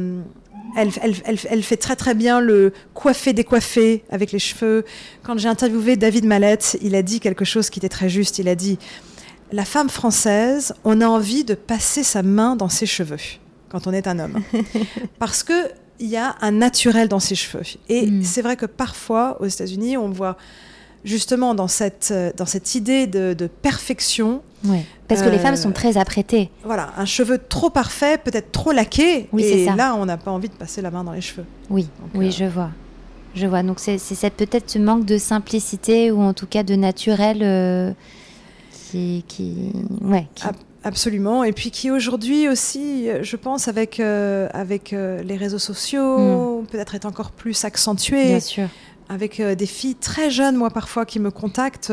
[0.77, 4.85] Elle, elle, elle, elle fait très très bien le coiffer décoiffer avec les cheveux.
[5.23, 8.37] Quand j'ai interviewé David Mallette, il a dit quelque chose qui était très juste.
[8.37, 8.77] Il a dit
[9.51, 13.17] La femme française, on a envie de passer sa main dans ses cheveux
[13.69, 14.43] quand on est un homme.
[15.19, 15.53] Parce que
[15.99, 17.63] il y a un naturel dans ses cheveux.
[17.89, 18.23] Et Mm.
[18.23, 20.37] c'est vrai que parfois, aux États-Unis, on voit
[21.03, 24.83] justement dans cette, euh, dans cette idée de, de perfection, Ouais.
[25.07, 26.49] Parce que les Euh, femmes sont très apprêtées.
[26.63, 29.75] voilà, un cheveu trop parfait, peut-être trop laqué, Oui, c'est et ça.
[29.75, 31.45] là, on n'a pas envie de passer la main dans les cheveux.
[31.69, 32.71] Oui, Donc, oui, euh, je vois.
[33.35, 33.61] Je vois.
[33.61, 33.99] Donc c'est
[34.31, 37.91] peut-être ce manque de simplicité ou en tout cas de naturel euh,
[38.89, 40.51] qui, qui, ouais, qui- Ah,
[40.85, 41.43] Absolument.
[41.43, 46.93] Et puis qui aujourd'hui aussi, je pense, avec, euh, avec euh, les réseaux sociaux, peut-être
[46.93, 48.25] est encore plus accentué.
[48.25, 48.67] Bien sûr.
[49.09, 51.91] avec euh, des filles très jeunes, moi parfois, qui me contactent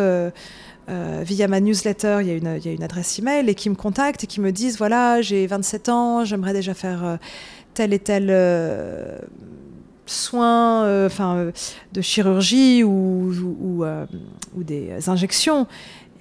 [0.88, 2.18] via ma newsletter.
[2.20, 4.26] Il y, a une, il y a une adresse email et qui me contactent et
[4.26, 7.18] qui me disent voilà, j'ai 27 ans, j'aimerais déjà faire
[7.72, 8.30] tel et tel
[10.06, 11.52] soin, euh, enfin, euh,
[11.92, 14.06] de chirurgie ou, ou, ou, euh,
[14.56, 15.66] ou des injections.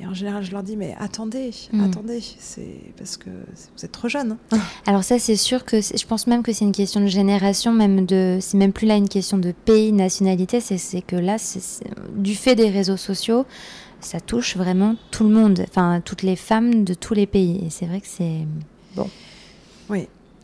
[0.02, 1.84] Et en général, je leur dis mais attendez, Mm.
[1.84, 4.38] attendez, c'est parce que vous êtes trop jeune.
[4.88, 8.06] Alors ça, c'est sûr que je pense même que c'est une question de génération, même
[8.08, 10.60] de, c'est même plus là une question de pays, nationalité.
[10.60, 11.38] C'est que là,
[12.16, 13.46] du fait des réseaux sociaux,
[14.00, 17.64] ça touche vraiment tout le monde, enfin toutes les femmes de tous les pays.
[17.66, 18.48] Et c'est vrai que c'est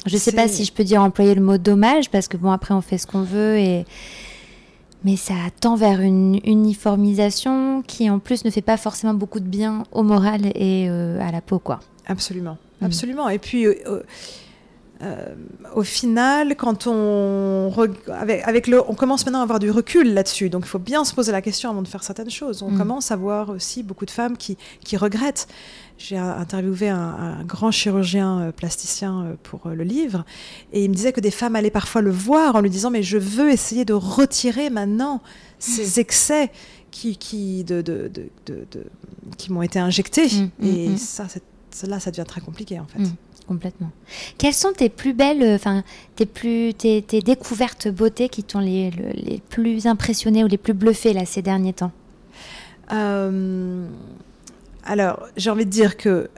[0.05, 2.51] Je ne sais pas si je peux dire employer le mot dommage, parce que bon,
[2.51, 3.85] après, on fait ce qu'on veut et.
[5.03, 9.47] Mais ça tend vers une uniformisation qui, en plus, ne fait pas forcément beaucoup de
[9.47, 11.79] bien au moral et euh, à la peau, quoi.
[12.07, 12.85] Absolument, mm.
[12.85, 13.29] absolument.
[13.29, 14.01] Et puis, euh,
[15.03, 15.35] euh,
[15.75, 17.71] au final, quand on
[18.09, 20.49] avec, le, on commence maintenant à avoir du recul là-dessus.
[20.49, 22.63] Donc, il faut bien se poser la question avant de faire certaines choses.
[22.63, 22.77] On mm.
[22.77, 25.47] commence à voir aussi beaucoup de femmes qui, qui regrettent.
[25.99, 30.25] J'ai interviewé un, grand chirurgien euh, plasticien euh, pour le livre,
[30.71, 33.01] et il me disait que des femmes allaient parfois le voir en lui disant mais
[33.01, 35.21] je veux essayer de retirer maintenant
[35.57, 36.51] ces excès
[36.91, 38.11] qui, qui, de, de,
[38.45, 38.65] de,
[39.37, 40.27] qui m'ont été injectés.
[40.59, 41.25] Mm, et ça,
[41.87, 43.11] là, ça devient très compliqué en fait
[43.47, 43.91] complètement.
[44.37, 45.83] Quelles sont tes plus belles, euh, enfin
[46.15, 51.13] tes plus tes, découvertes beauté qui t'ont les, les, plus impressionnées ou les plus bluffées
[51.13, 51.91] là ces derniers temps?
[52.91, 53.87] Euh,
[54.83, 56.29] Alors j'ai envie de dire que euh,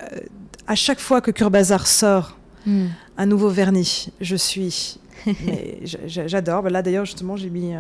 [0.68, 2.88] à chaque fois que Curbazar sort hmm.
[3.18, 5.00] un nouveau vernis, je suis
[6.06, 6.70] j'adore.
[6.70, 7.74] Là d'ailleurs justement j'ai mis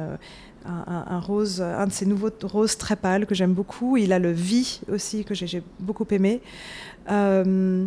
[0.65, 3.97] un, rose, un de ces nouveaux roses très pâles que j'aime beaucoup.
[3.97, 6.41] Il a le vie aussi que j'ai beaucoup aimé.
[7.09, 7.85] Euh,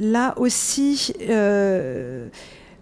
[0.00, 2.28] là aussi, euh,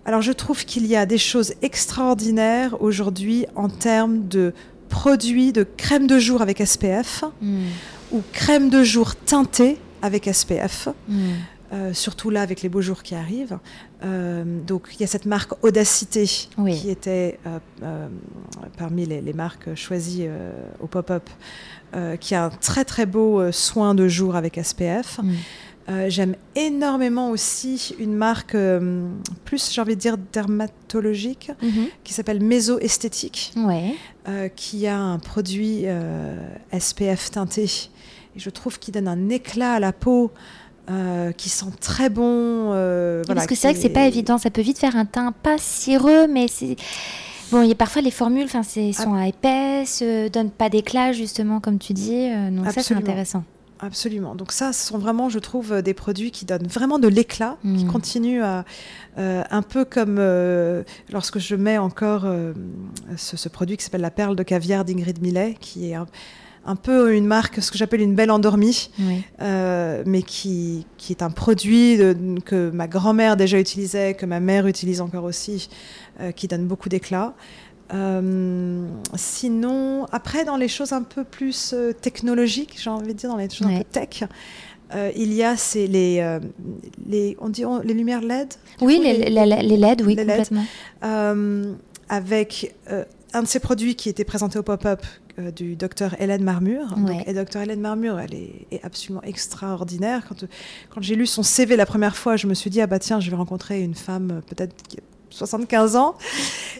[0.05, 4.53] alors je trouve qu'il y a des choses extraordinaires aujourd'hui en termes de
[4.88, 7.64] produits de crème de jour avec SPF hmm.
[8.12, 10.88] ou crème de jour teintée avec SPF.
[11.09, 11.33] Hmm.
[11.72, 13.59] Euh, surtout là avec les beaux jours qui arrivent.
[14.05, 17.40] Euh, donc il y a cette marque Audacité qui était
[18.76, 20.29] parmi les, les, marques choisies
[20.81, 21.29] au pop-up,
[22.20, 25.20] qui a un très très beau soin de jour avec SPF.
[25.88, 29.09] Euh, j'aime énormément aussi une marque euh,
[29.44, 31.87] plus, j'ai envie de dire, dermatologique, mhm.
[32.02, 33.55] qui s'appelle Méso Esthétique,
[34.29, 35.85] euh, qui a un produit
[36.76, 37.64] SPF teinté.
[38.35, 40.33] Et je trouve qu'il donne un éclat à la peau.
[41.37, 42.70] Qui sent très bon.
[43.27, 45.59] Parce que c'est vrai que c'est pas évident, ça peut vite faire un teint pas
[45.59, 46.77] cireux, mais c'est.
[47.53, 49.29] Bon, il y a parfois les formules, enfin, sont ah.
[49.29, 52.29] épaisses, donnent pas d'éclat justement, comme tu dis.
[52.51, 53.44] donc ça, c'est intéressant.
[53.81, 54.35] Absolument.
[54.35, 57.85] Donc ça, ce sont vraiment, je trouve, des produits qui donnent vraiment de l'éclat, qui
[57.85, 57.92] mm.
[57.92, 58.64] continuent à,
[59.18, 62.53] euh, un peu comme euh, lorsque je mets encore euh,
[63.16, 66.07] ce, produit qui s'appelle la perle de caviar d'Ingrid Millet, qui est un,
[66.74, 68.90] peu une marque, ce que j'appelle une belle endormie,
[69.38, 71.98] mais qui, qui, est un produit
[72.44, 75.68] que ma grand-mère déjà utilisait, que ma mère utilise encore aussi,
[76.35, 77.35] qui donne beaucoup d'éclat.
[77.94, 83.31] Euh, sinon, après, dans les choses un peu plus euh, technologiques, j'ai envie de dire,
[83.31, 84.24] dans les choses un peu tech,
[84.94, 86.38] euh, il y a c'est les,
[87.07, 88.55] les, on dit les lumières LED.
[88.81, 90.64] Oui, les, les, LED, oui, complètement.
[92.09, 92.74] avec
[93.33, 95.02] un de ces produits qui était présenté au pop-up
[95.55, 96.94] du docteur Hélène Marmure.
[97.27, 100.22] et docteur Hélène Marmure, elle est, est absolument extraordinaire.
[100.29, 100.44] Quand,
[100.90, 103.20] quand j'ai lu son CV la première fois, je me suis dit, ah bah tiens,
[103.20, 104.75] je vais rencontrer une femme peut-être
[105.31, 106.16] 75 ans.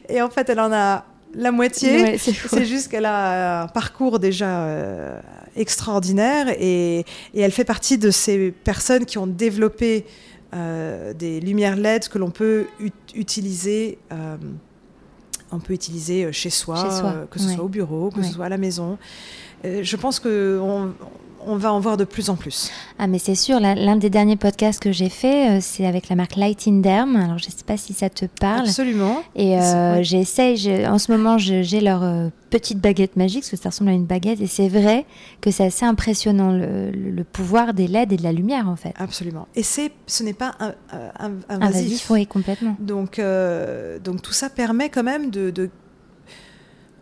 [0.09, 2.19] Et en fait, elle en a la moitié.
[2.19, 5.21] c'est juste qu'elle a un parcours déjà euh,
[5.55, 10.07] extraordinaire et, elle fait partie de ces personnes qui ont développé
[10.55, 12.67] euh, des lumières LED que l'on peut
[13.15, 13.99] utiliser.
[14.13, 14.37] Euh,
[15.53, 18.59] on peut utiliser chez soi, que ce soit au bureau, que ce soit à la
[18.59, 18.99] maison.
[19.65, 20.93] je pense que on
[21.55, 22.71] va en voir de plus en plus.
[22.99, 26.17] Ah mais c'est sûr, l'un des derniers podcasts que j'ai fait, euh, c'est avec la
[26.17, 27.15] marque Light in Derm.
[27.15, 28.67] Alors je ne sais pas si ça te parle.
[28.67, 29.23] Absolument.
[29.37, 33.69] Et euh, j'essaye, en ce moment j'ai leur euh, petite baguette magique, parce que ça
[33.69, 35.07] ressemble à une baguette, et c'est vrai
[35.41, 38.93] que c'est assez impressionnant le, pouvoir des LED et de la lumière en fait.
[38.97, 39.47] Absolument.
[39.55, 42.11] Et c'est, ce n'est pas un, invasif.
[42.11, 42.77] Oui, complètement.
[42.81, 43.21] Donc,
[44.03, 45.71] donc tout ça permet quand même de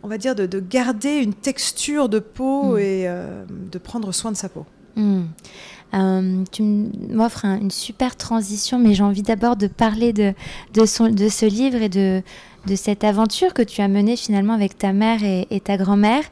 [0.05, 2.79] on va dire, de, garder une texture de peau mm.
[2.79, 4.65] et euh, de prendre soin de sa peau.
[4.95, 5.23] Mm.
[5.95, 6.61] Euh, tu
[7.09, 10.33] m'offres une super transition, mais j'ai envie d'abord de parler de,
[10.73, 12.21] de, ce livre et de,
[12.67, 16.23] de cette aventure que tu as menée finalement avec ta mère et, ta grand-mère.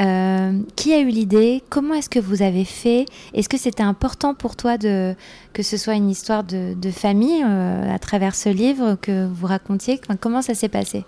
[0.00, 1.62] Euh, qui a eu l'idée?
[1.68, 3.04] Comment est-ce que vous avez fait?
[3.34, 5.14] Est-ce que c'était important pour toi de,
[5.52, 10.00] que ce soit une histoire de, famille à travers ce livre que vous racontiez?
[10.18, 11.04] Comment ça s'est passé?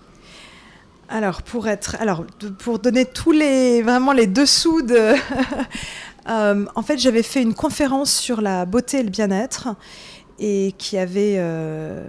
[1.11, 2.25] Alors pour être, alors
[2.59, 5.15] pour donner tous les vraiment les dessous de,
[6.29, 9.75] euh, en fait j'avais fait une conférence sur la beauté et le bien-être
[10.39, 12.09] et qui avait euh,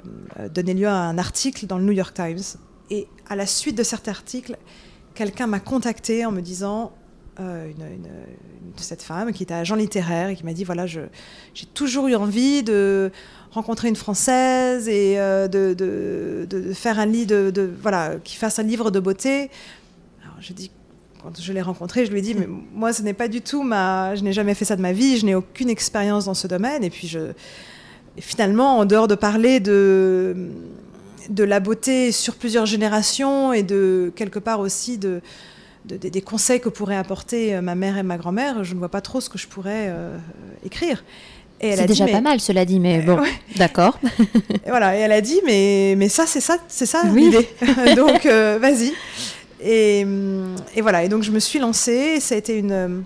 [0.53, 2.59] donné lieu à un article dans le New York Times.
[2.89, 4.57] Et à la suite de cet article,
[5.15, 6.93] quelqu'un m'a contacté en me disant
[7.39, 7.71] euh,
[8.77, 11.09] cette femme qui était agent littéraire et qui m'a dit voilà j'ai
[11.73, 13.11] toujours eu envie de
[13.51, 18.63] rencontrer une Française et euh, de, de, faire un lit de, voilà, qui fasse un
[18.63, 19.49] livre de beauté.
[20.23, 20.71] Alors je dis,
[21.21, 23.63] quand je l'ai rencontré, je lui ai dit, mais moi, ce n'est pas du tout
[23.63, 26.47] ma, je n'ai jamais fait ça de ma vie, je n'ai aucune expérience dans ce
[26.47, 26.83] domaine.
[26.83, 27.19] Et puis je,
[28.17, 30.49] finalement, en dehors de parler de,
[31.29, 35.21] de la beauté sur plusieurs générations et de quelque part aussi de,
[35.83, 39.19] des conseils que pourraient apporter ma mère et ma grand-mère, je ne vois pas trop
[39.19, 39.93] ce que je pourrais
[40.63, 41.03] écrire.
[41.61, 43.19] C'est déjà pas mal, cela dit, mais bon,
[43.55, 43.99] d'accord.
[44.67, 47.47] voilà, et elle a dit, mais, mais ça, c'est ça, c'est ça l'idée.
[47.95, 48.93] donc, vas-y.
[49.63, 50.05] Et,
[50.75, 53.03] et, voilà, et donc je me suis lancée, ça a été une,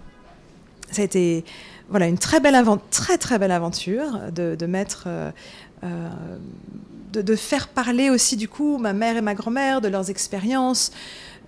[0.90, 1.44] ça a été
[1.90, 5.06] voilà, une très belle, très, très belle aventure de, de mettre.
[5.08, 5.32] Euh,
[5.84, 6.10] euh,
[7.14, 10.92] de, de, faire parler aussi du coup ma mère et ma grand-mère de leurs expériences.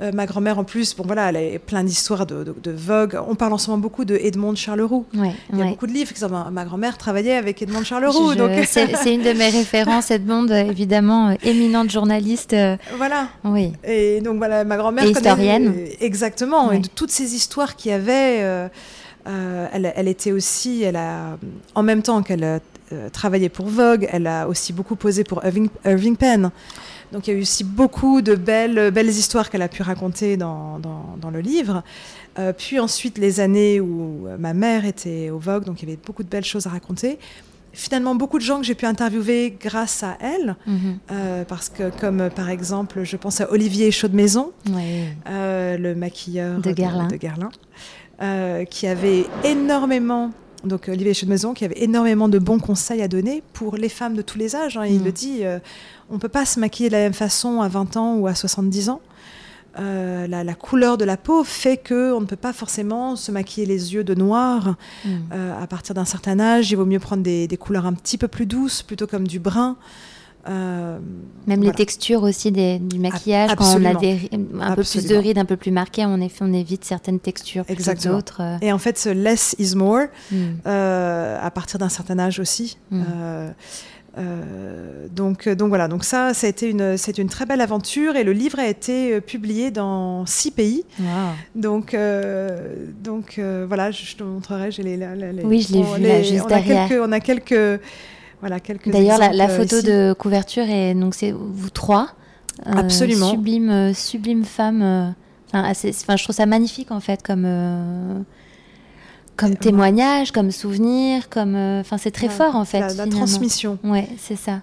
[0.02, 3.20] Euh, ma grand-mère en plus, bon voilà, elle a plein d'histoires de, de, Vogue.
[3.28, 5.06] On parle en ce moment beaucoup de Edmond Charleroux.
[5.16, 6.12] Ouais, Il y a beaucoup de livres.
[6.30, 8.36] Ma, ma grand-mère travaillait avec Edmond Charleroux.
[8.36, 8.52] donc...
[8.66, 12.56] C'est une de mes références, Edmond, évidemment, éminente journaliste.
[12.98, 13.30] Voilà.
[13.44, 13.74] Oui.
[13.84, 15.06] Et donc voilà, ma grand-mère.
[15.06, 15.74] historienne.
[16.00, 16.72] Exactement.
[16.72, 18.68] Et de toutes ces histoires qu'il y avait.
[19.28, 21.38] Euh, elle, était aussi, elle a,
[21.76, 26.16] en même temps qu'elle euh, travaillé pour Vogue, elle a aussi beaucoup posé pour Irving,
[26.16, 26.52] Penn.
[27.12, 30.38] Donc il y a eu aussi beaucoup de belles, belles histoires qu'elle a pu raconter
[30.38, 31.84] dans, dans, le livre.
[32.38, 36.00] Euh, puis ensuite les années où ma mère était au Vogue, donc il y avait
[36.06, 37.20] beaucoup de belles choses à raconter
[37.74, 40.98] finalement beaucoup de gens que j'ai pu interviewer grâce à elle, mhm.
[41.48, 47.52] parce que comme par exemple, je pense à Olivier Chaudemaison, le maquilleur de, de Guerlain.
[48.20, 50.32] Euh, qui avait énormément
[50.64, 54.22] donc Olivier Maison, qui avait énormément de bons conseils à donner pour les femmes de
[54.22, 54.78] tous les âges.
[54.78, 54.86] Hein.
[54.86, 55.06] Il mm.
[55.06, 55.60] le dit, euh,
[56.10, 58.36] on ne peut pas se maquiller de la même façon à 20 ans ou à
[58.36, 59.02] 70 ans.
[59.80, 63.68] Euh, la, couleur de la peau fait que on ne peut pas forcément se maquiller
[63.68, 65.32] les yeux de noir mm.
[65.62, 66.72] à partir d'un certain âge.
[66.72, 69.40] Il vaut mieux prendre des, des, couleurs un petit peu plus douces, plutôt comme du
[69.40, 69.78] brun.
[70.50, 70.98] Euh,
[71.46, 74.30] Même les textures aussi des, du maquillage, quand on a des,
[74.60, 77.66] un peu plus de rides, un peu plus marquées, en effet, on évite certaines textures
[77.68, 78.16] Exactement.
[78.16, 78.42] d'autres.
[78.42, 78.58] Euh.
[78.62, 80.36] Et en fait, ce less is more, hmm.
[80.66, 82.78] euh, à partir d'un certain âge aussi.
[82.92, 83.04] Hmm.
[85.12, 88.24] donc, donc voilà, donc ça, ça a été une, c'est une très belle aventure et
[88.24, 90.86] le livre a été publié dans six pays.
[91.56, 91.96] Donc,
[93.04, 96.48] donc voilà, je, te montrerai, j'ai les, les, Oui, je l'ai vu là, juste on
[96.48, 96.86] derrière.
[96.86, 97.82] A quelques, on a quelques
[98.40, 102.10] voilà, quelques D'ailleurs, la, photo de couverture est donc c'est vous trois.
[102.66, 103.32] Euh, Absolument.
[103.32, 104.82] Sublime, euh, sublime femme.
[104.82, 105.10] Euh,
[105.54, 105.74] enfin,
[106.16, 108.26] je trouve ça magnifique en fait comme
[109.36, 111.56] comme témoignage, comme souvenir, comme.
[111.56, 112.80] Enfin, c'est très fort en fait.
[112.80, 113.78] La, la transmission.
[113.84, 114.62] Ouais, c'est ça.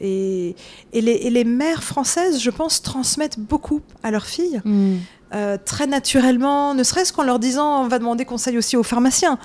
[0.00, 0.56] et,
[0.92, 4.60] et, les, et, les, mères françaises, je pense, transmettent beaucoup à leurs filles.
[4.64, 4.96] Hmm.
[5.32, 9.38] Euh, très naturellement, ne serait-ce qu'en leur disant on va demander conseil aussi aux pharmaciens.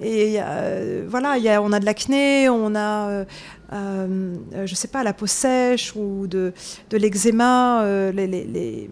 [0.00, 3.24] Et euh, voilà, y a, on a de l'acné, on a, euh,
[3.72, 6.52] euh, je sais pas, la peau sèche ou de,
[6.90, 7.84] de l'eczéma.
[8.12, 8.90] Les, les, les,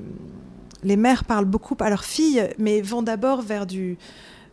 [0.82, 3.96] les, mères parlent beaucoup à leurs filles, mais vont d'abord vers du,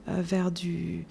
[0.08, 1.06] vers du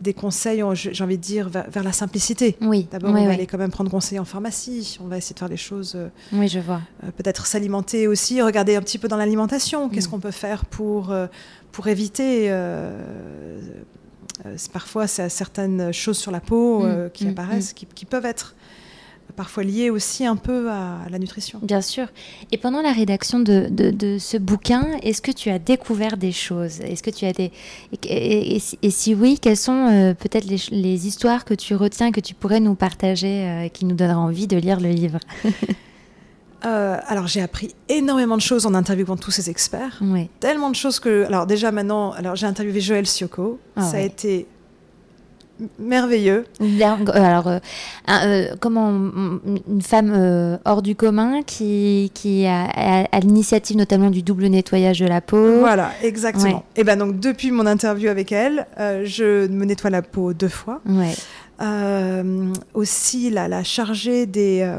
[0.00, 2.56] des conseils, j'ai envie de dire, vers, la simplicité.
[2.60, 2.88] Oui.
[2.90, 4.98] D'abord, on va aller quand même prendre conseil en pharmacie.
[5.02, 5.94] On va essayer de faire les choses.
[5.96, 6.80] Euh, oui, je vois.
[7.04, 9.88] Euh, peut-être s'alimenter aussi, regarder un petit peu dans l'alimentation.
[9.88, 10.10] Qu'est-ce mm.
[10.10, 11.26] qu'on peut faire pour, euh,
[11.72, 12.50] pour éviter.
[14.72, 17.10] parfois, c'est certaines choses sur la peau mm.
[17.12, 17.30] qui mm.
[17.30, 18.54] apparaissent, qui, qui, peuvent être
[19.36, 21.60] parfois lié aussi un peu à la nutrition.
[21.62, 22.06] Bien sûr.
[22.52, 26.80] Et pendant la rédaction de, de, ce bouquin, est-ce que tu as découvert des choses?
[26.80, 27.52] Est-ce que tu as des
[28.02, 32.34] et, si oui, quelles sont euh, peut-être les, les, histoires que tu retiens que tu
[32.34, 35.18] pourrais nous partager, euh, qui nous donnera envie de lire le livre?
[36.64, 39.98] Euh, alors j'ai appris énormément de choses en interviewant tous ces experts.
[40.00, 40.28] Oui.
[40.40, 43.60] Tellement de choses que alors déjà maintenant alors j'ai interviewé Joël Sioko.
[43.76, 44.48] Ah ça a été
[45.78, 46.44] merveilleux.
[47.12, 47.58] Alors, euh,
[48.08, 54.22] euh, comment une femme euh, hors du commun qui, qui a, à, l'initiative notamment du
[54.22, 55.60] double nettoyage de la peau.
[55.60, 56.64] Voilà, exactement.
[56.76, 60.80] Et ben donc depuis mon interview avec elle, je me nettoie la peau deux fois.
[60.86, 61.14] Ouais.
[62.74, 64.78] aussi la, la chargée des,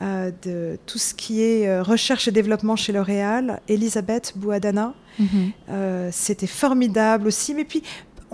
[0.00, 4.94] de tout ce qui est recherche et développement chez L'Oréal, Elisabeth Bouadana.
[5.20, 6.10] Mm-hmm.
[6.10, 7.54] C'était formidable aussi.
[7.54, 7.82] Mais puis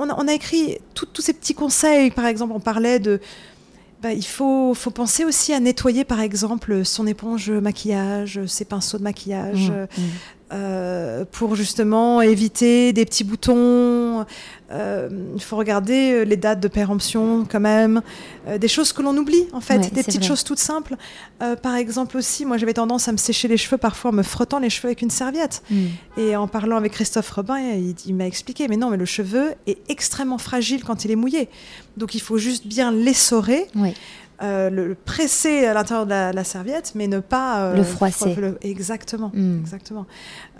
[0.00, 2.10] on a, écrit tous ces petits conseils.
[2.10, 3.20] Par exemple, on parlait de.
[4.02, 8.96] Bah, il faut, faut, penser aussi à nettoyer, par exemple, son éponge maquillage, ses pinceaux
[8.96, 9.70] de maquillage.
[9.70, 10.02] Mmh, mmh.
[10.52, 14.26] Euh, pour justement éviter des petits boutons.
[14.72, 18.02] Euh, il faut regarder euh, les dates de péremption quand même,
[18.58, 20.96] des choses que l'on oublie en fait, des petites choses toutes simples.
[21.62, 24.58] par exemple aussi, moi j'avais tendance à me sécher les cheveux parfois en me frottant
[24.58, 25.62] les cheveux avec une serviette.
[25.70, 25.86] Mm.
[26.16, 29.54] Et en parlant avec Christophe Robin, il, il m'a expliqué, mais non, mais le cheveu
[29.68, 31.48] est extrêmement fragile quand il est mouillé.
[31.96, 33.68] Donc il faut juste bien l'essorer.
[34.42, 38.35] Euh, le, presser à l'intérieur de la, serviette, mais ne pas euh, le froisser.
[38.62, 39.61] exactement, hmm.
[39.61, 40.07] exactement.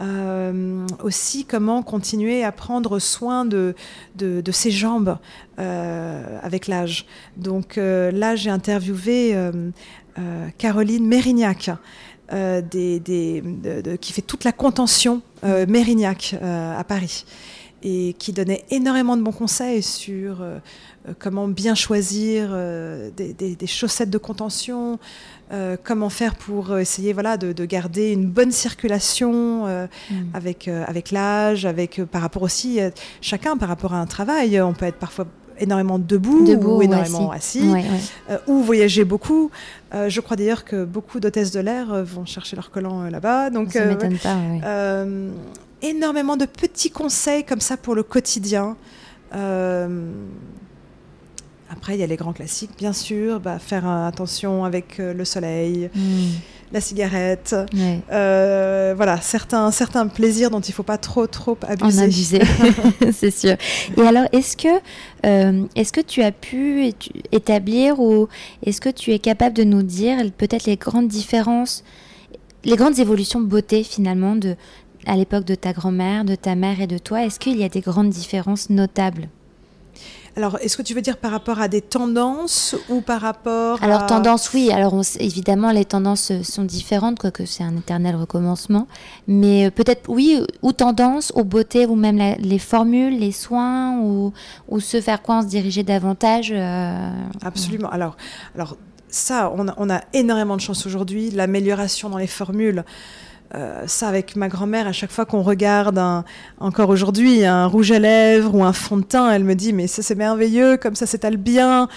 [0.03, 3.75] Euh, aussi, comment continuer à prendre soin de,
[4.17, 5.17] de, ses jambes
[5.57, 7.07] avec l'âge.
[7.37, 9.35] Donc là, j'ai interviewé
[10.59, 11.71] Caroline Mérignac.
[12.33, 13.43] Des, des,
[14.01, 17.25] qui fait toute la contention Mérignac à Paris
[17.83, 20.59] et qui donnait énormément de bons conseils sur euh,
[21.09, 24.99] euh, comment bien choisir euh, des, chaussettes de contention,
[25.83, 30.15] comment faire pour essayer voilà, de, garder une bonne circulation mm.
[30.33, 32.79] avec, avec l'âge, avec, par rapport aussi,
[33.21, 34.61] chacun par rapport à un travail.
[34.61, 35.27] On peut être parfois
[35.59, 37.69] énormément debout, ou énormément assis,
[38.47, 39.51] ou voyager beaucoup.
[39.93, 43.51] je crois d'ailleurs que beaucoup d'hôtesses de l'air vont chercher leur collant là-bas.
[43.51, 44.37] Donc, ça m'étonne pas
[45.83, 48.77] énormément de petits conseils comme ça pour le quotidien.
[49.35, 50.13] Euh,
[51.71, 53.39] après, il y a les grands classiques, bien sûr.
[53.39, 56.31] Bah, faire attention avec euh, le soleil, hmm.
[56.73, 57.55] la cigarette.
[58.11, 62.01] Euh, voilà, certains, certains plaisirs dont il ne faut pas trop, trop abuser.
[62.01, 62.41] En abuser,
[63.13, 63.57] c'est sûr.
[63.97, 64.81] Et alors, est-ce que,
[65.23, 66.93] est-ce que tu as pu
[67.31, 68.29] établir ou
[68.65, 71.85] est-ce que tu es capable de nous dire peut-être les grandes différences
[72.65, 74.57] les grandes évolutions beauté finalement de
[75.07, 77.69] à l'époque de ta grand-mère, de ta mère et de toi, est-ce qu'il y a
[77.69, 79.29] des grandes différences notables?
[80.37, 84.07] Alors, est-ce que tu veux dire par rapport à des tendances ou par rapport Alors,
[84.07, 84.71] tendances, oui.
[84.73, 88.87] Alors, évidemment, les tendances sont différentes, quoique c'est un éternel recommencement.
[89.27, 94.33] Mais euh, peut-être, oui, ou tendances, ou beauté, ou même les formules, les soins, ou,
[94.69, 96.53] ou ce vers quoi on se dirigeait davantage.
[96.55, 97.11] Euh,
[97.43, 97.91] Absolument.
[97.91, 98.17] Alors,
[98.55, 98.77] alors,
[99.09, 101.31] ça, on a, on a énormément de chance aujourd'hui.
[101.31, 102.85] L'amélioration dans les formules.
[103.57, 106.01] Euh, ça avec ma grand-mère, à chaque fois qu'on regarde
[106.61, 109.89] encore aujourd'hui un rouge à lèvres ou un fond de teint, elle me dit mais
[109.89, 111.89] ça c'est merveilleux, comme ça s'étale bien.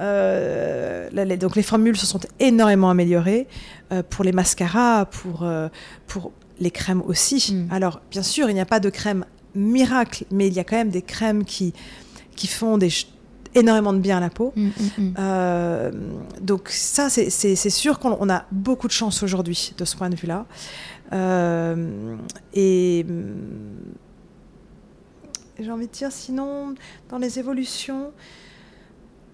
[0.00, 3.48] Euh, donc les formules se sont énormément améliorées
[3.90, 5.46] euh, pour les mascaras, pour,
[6.06, 7.54] pour les crèmes aussi.
[7.54, 7.72] Mm.
[7.72, 10.76] Alors bien sûr, il n'y a pas de crème miracle, mais il y a quand
[10.76, 11.72] même des crèmes qui,
[12.36, 12.90] qui font des
[13.54, 14.52] énormément de bien à la peau.
[14.54, 14.68] Mm,
[14.98, 15.90] mm,
[16.42, 20.44] donc ça, c'est sûr qu'on a beaucoup de chance aujourd'hui de ce point de vue-là.
[21.12, 22.16] Euh,
[22.54, 23.06] et
[25.58, 26.74] j'ai envie de dire, sinon,
[27.08, 28.12] dans les évolutions,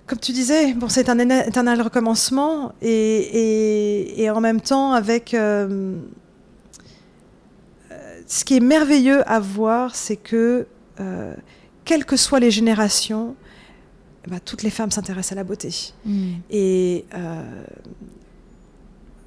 [0.07, 5.35] comme tu disais, bon, c'est un éternel recommencement et, et, en même temps avec.
[5.35, 5.97] Euh,
[8.27, 10.67] ce qui est merveilleux à voir, c'est que,
[10.99, 11.35] euh,
[11.85, 13.37] quelles que soient les générations,
[14.27, 15.93] eh ben, toutes les femmes s'intéressent à la beauté.
[16.07, 16.33] Mm.
[16.51, 17.05] Et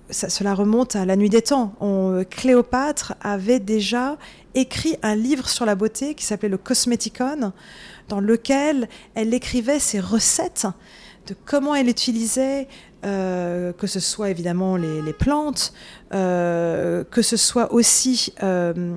[0.09, 1.73] cela remonte à la nuit des temps.
[2.29, 4.17] Cléopâtre avait déjà
[4.55, 7.51] écrit un livre sur la beauté qui s'appelait le Cosmeticon,
[8.07, 10.67] dans lequel elle écrivait ses recettes
[11.27, 12.67] de comment elle utilisait,
[13.05, 15.73] euh, que ce soit évidemment les, plantes,
[16.13, 18.95] euh, que ce soit aussi euh,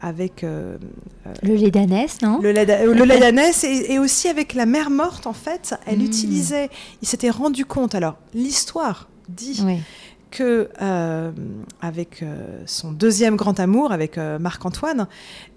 [0.00, 0.42] avec...
[0.42, 2.38] le lait d'ânesse, non?
[2.40, 6.06] Le lait, d'ânesse et, aussi avec la mère morte, en fait, elle hmm.
[6.06, 6.70] utilisait,
[7.02, 9.64] il s'était rendu compte, alors l'histoire dit
[10.40, 11.30] euh,
[11.80, 15.06] avec euh, son deuxième grand amour, avec euh, Marc-Antoine,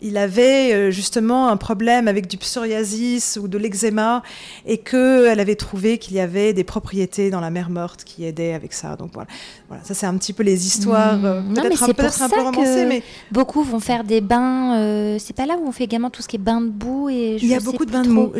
[0.02, 4.24] il avait justement un problème avec du psoriasis ou de l'eczéma
[4.66, 8.54] et qu'elle avait trouvé qu'il y avait des propriétés dans la mer morte qui aidaient
[8.54, 8.96] avec ça.
[8.96, 9.28] Donc voilà,
[9.68, 11.54] voilà ça c'est un petit peu les histoires mmh.
[11.54, 15.18] peut-être un, peut un, peu romancées, mais beaucoup vont faire des bains.
[15.20, 17.38] c'est pas là où on fait également tout ce qui est bain de boue et
[17.42, 18.34] il y a beaucoup de bains de, boue,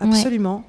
[0.00, 0.64] absolument.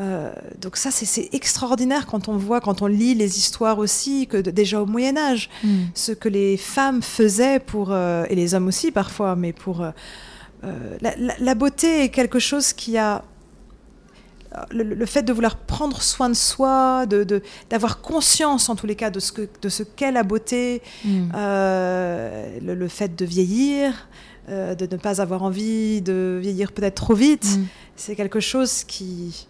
[0.00, 4.36] Euh, donc ça, c'est extraordinaire quand on voit, quand on lit les histoires aussi, que
[4.36, 5.84] déjà au Moyen Âge, mm.
[5.94, 9.82] ce que les femmes faisaient pour, euh, et les hommes aussi parfois, mais pour...
[9.82, 9.90] Euh,
[11.40, 13.22] la, beauté est quelque chose qui a...
[14.70, 19.10] Le, fait de vouloir prendre soin de soi, d'avoir de, conscience en tous les cas
[19.10, 21.30] de ce qu'est la beauté, mm.
[22.62, 24.08] le, fait de vieillir,
[24.48, 27.66] de ne pas avoir envie de vieillir peut-être trop vite, mm.
[27.96, 29.48] c'est quelque chose qui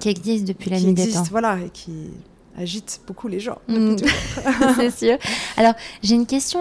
[0.00, 1.22] qui existe depuis la nuit des temps.
[1.30, 2.10] Voilà, et qui
[2.58, 3.58] agite beaucoup les gens.
[3.68, 3.96] Mm.
[4.76, 5.18] c'est sûr.
[5.56, 6.60] Alors, j'ai une question.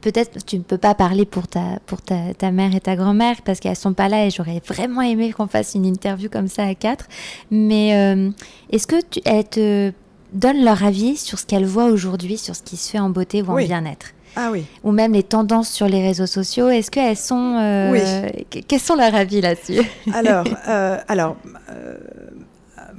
[0.00, 3.42] peut-être tu ne peux pas parler pour ta, pour ta, ta mère et ta grand-mère
[3.42, 6.64] parce qu'elles sont pas là et j'aurais vraiment aimé qu'on fasse une interview comme ça
[6.64, 7.06] à quatre.
[7.50, 8.30] Mais euh,
[8.70, 9.92] est-ce que tu, elles te
[10.32, 13.42] donnent leur avis sur ce qu'elles voient aujourd'hui, sur ce qui se fait en beauté
[13.42, 14.12] ou en bien-être?
[14.36, 14.64] Ah oui.
[14.84, 16.68] Ou même les tendances sur les réseaux sociaux.
[16.68, 17.56] Est-ce qu'elles sont.
[17.58, 18.62] Euh, oui.
[18.68, 19.80] Quels sont leurs avis là-dessus?
[20.12, 21.36] Alors, euh, alors
[21.70, 21.94] euh,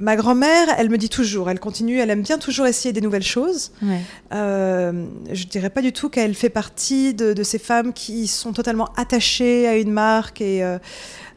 [0.00, 3.22] ma grand-mère, elle me dit toujours, elle continue, elle aime bien toujours essayer des nouvelles
[3.22, 3.70] choses.
[3.82, 4.00] Ouais.
[4.34, 8.52] Euh, je dirais pas du tout qu'elle fait partie de, de ces femmes qui sont
[8.52, 10.62] totalement attachées à une marque et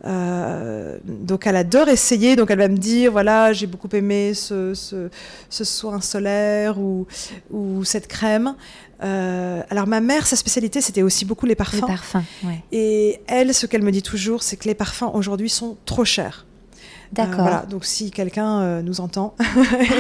[0.06, 0.97] euh,
[1.32, 2.36] donc elle adore essayer.
[2.36, 5.10] Donc elle va me dire voilà j'ai beaucoup aimé ce, ce,
[5.50, 7.08] ce soin solaire ou,
[7.50, 8.56] ou cette crème.
[9.02, 11.88] Euh, alors ma mère, sa spécialité c'était aussi beaucoup les parfums.
[11.88, 12.64] Les parfums, ouais.
[12.72, 16.46] Et elle, ce qu'elle me dit toujours, c'est que les parfums aujourd'hui sont trop chers.
[17.12, 17.41] Euh, D'accord.
[17.41, 19.36] voilà, donc si quelqu'un euh, nous entend.
[19.39, 19.43] Ah,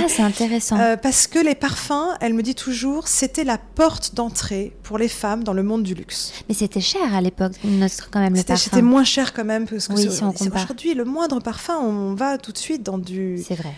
[0.07, 0.77] c'est intéressant.
[0.81, 5.09] Euh, parce que les parfums, elle me dit toujours, c'était la porte d'entrée pour les
[5.09, 6.31] femmes dans le monde du luxe.
[6.47, 8.55] Mais c'était cher à l'époque, notre quand même le parfum.
[8.63, 12.37] c'était moins cher quand même parce que Oui, si aujourd'hui le moindre parfum, on va
[12.37, 13.73] tout de suite dans du C'est vrai.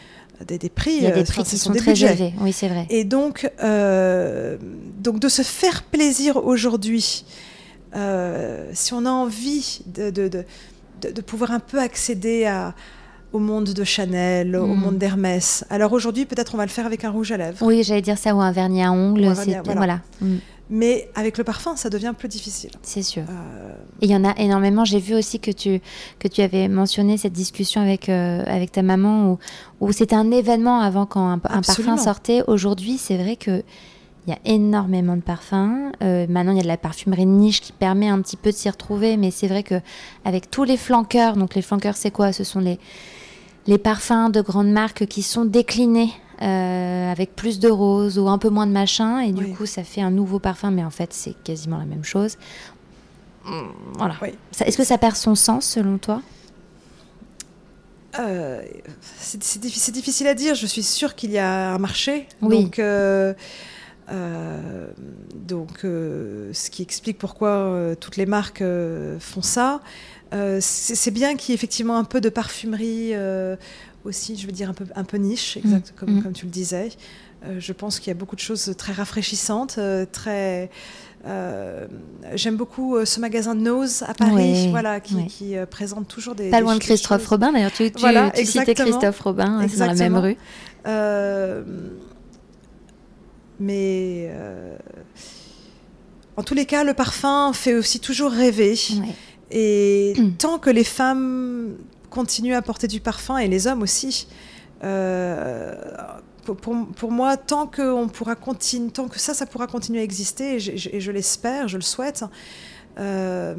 [0.47, 0.93] des, des prix.
[0.97, 2.11] Il y a des prix enfin, qui sont des très budgets.
[2.13, 2.34] élevés.
[2.39, 2.86] Oui, c'est vrai.
[2.91, 3.49] Et donc,
[4.99, 7.25] donc de se faire plaisir aujourd'hui,
[8.73, 10.45] si on a envie de, de, de,
[11.01, 12.73] de- de pouvoir un peu accéder à,
[13.34, 14.75] au monde de Chanel, au Mm.
[14.79, 15.65] monde d'Hermès.
[15.69, 17.57] Alors aujourd'hui, peut-être on va le faire avec un rouge à lèvres.
[17.61, 19.21] Oui, j'allais dire ça ou un vernis à ongles.
[19.25, 19.99] Ou un c'est- vernis à- voilà, voilà.
[20.21, 20.38] Mm,
[20.69, 22.71] Mais avec le parfum, ça devient plus difficile.
[22.84, 23.23] c'est sûr.
[23.29, 24.86] Euh, Et il y en a énormément.
[24.86, 25.81] J'ai vu aussi que tu,
[26.19, 29.39] que tu avais mentionné cette discussion avec, euh, avec ta maman où,
[29.81, 32.43] où c'était un événement avant quand un, un parfum sortait.
[32.47, 33.61] Aujourd'hui, c'est vrai que
[34.25, 35.91] il y a énormément de parfums.
[36.01, 38.51] Euh, maintenant, il y a de la parfumerie de niche qui permet un petit peu
[38.51, 39.17] de s'y retrouver.
[39.17, 39.75] Mais c'est vrai que
[40.23, 42.31] avec tous les flanqueurs, donc les flanqueurs, c'est quoi?
[42.31, 42.79] Ce sont les,
[43.68, 46.11] les parfums de grandes marques qui sont déclinés.
[46.41, 49.53] euh, avec plus de rose ou un peu moins de machin et du Oui.
[49.53, 52.38] coup ça fait un nouveau parfum mais en fait c'est quasiment la même chose
[53.45, 53.51] Mm,
[53.97, 54.30] voilà oui.
[54.66, 56.22] Est-ce que ça perd son sens selon toi?
[58.20, 58.61] Euh,
[59.18, 60.55] c'est c'est diffi- c'est difficile à dire.
[60.55, 62.28] Je suis sûre qu'il y a un marché.
[62.41, 62.64] Oui.
[62.64, 63.34] Donc, euh,
[65.36, 68.64] donc ce qui explique pourquoi toutes les marques
[69.20, 69.82] font ça.
[70.34, 73.55] Euh, c'est bien qu'il y ait effectivement un peu de parfumerie euh,
[74.03, 76.23] aussi, je veux dire un peu, un peu niche, exact, comme, mm.
[76.23, 76.89] comme tu le disais.
[77.45, 80.69] Euh, je pense qu'il y a beaucoup de choses très rafraîchissantes, euh, très.
[81.25, 81.86] euh,
[82.36, 86.49] J'aime beaucoup ce magasin Nose à Paris, voilà, qui, présente toujours des.
[86.49, 87.27] Pas loin de ch- Christophe.
[87.27, 87.71] Robin d'ailleurs.
[87.71, 88.73] Tu, tu, Voilà, tu citais.
[88.73, 90.38] Christophe Robin, hein, c'est dans la même rue.
[93.59, 94.31] Mais
[96.36, 98.75] en tous les cas, le parfum fait aussi toujours rêver.
[98.91, 99.13] Ouais.
[99.56, 100.32] Et Mm.
[100.38, 101.76] tant que les femmes
[102.10, 104.28] continuent à porter du parfum, et les hommes aussi,
[104.84, 105.76] euh,
[106.43, 110.04] pour, pour- pour moi, tant que, on pourra tant que ça, ça pourra continuer à
[110.04, 112.26] exister, et je, l'espère, je le souhaite,
[112.99, 113.56] euh,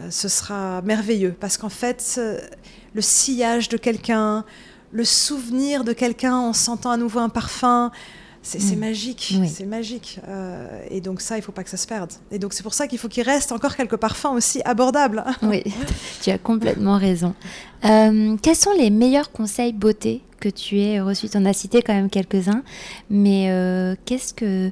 [0.00, 1.34] euh, ce sera merveilleux.
[1.38, 2.20] Parce qu'en fait,
[2.94, 4.44] le sillage de quelqu'un,
[4.92, 7.90] le souvenir de quelqu'un en sentant à nouveau un parfum,
[8.42, 8.80] c'est c'est Mm.
[8.80, 9.48] magique, Oui.
[9.48, 10.18] c'est magique.
[10.28, 12.10] Euh, et donc ça, il faut pas que ça se perde.
[12.30, 15.24] Et donc c'est pour ça qu'il faut qu'il reste encore quelques parfums aussi abordables.
[15.42, 15.62] Oui,
[16.22, 17.34] tu as complètement raison.
[17.84, 21.28] Euh, quels sont les meilleurs conseils beauté que tu aies reçus?
[21.28, 22.62] Tu en as cité quand même quelques-uns,
[23.10, 24.70] mais euh, qu'est-ce que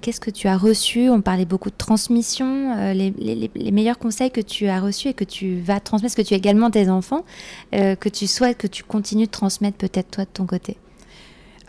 [0.00, 1.10] qu'est-ce que tu as reçu?
[1.10, 2.92] On parlait beaucoup de transmission.
[2.94, 6.24] les, les- les meilleurs conseils que tu as reçus et que tu vas transmettre, parce
[6.26, 7.24] que tu as également tes enfants,
[7.72, 10.76] que tu souhaites que tu continues de transmettre peut-être toi de ton côté.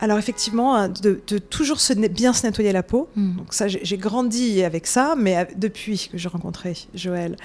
[0.00, 3.08] Alors effectivement, euh, de, de toujours se bien se nettoyer la peau.
[3.16, 3.36] Mm.
[3.36, 7.36] Donc ça, j'ai grandi avec ça, mais depuis que j'ai rencontré Joël,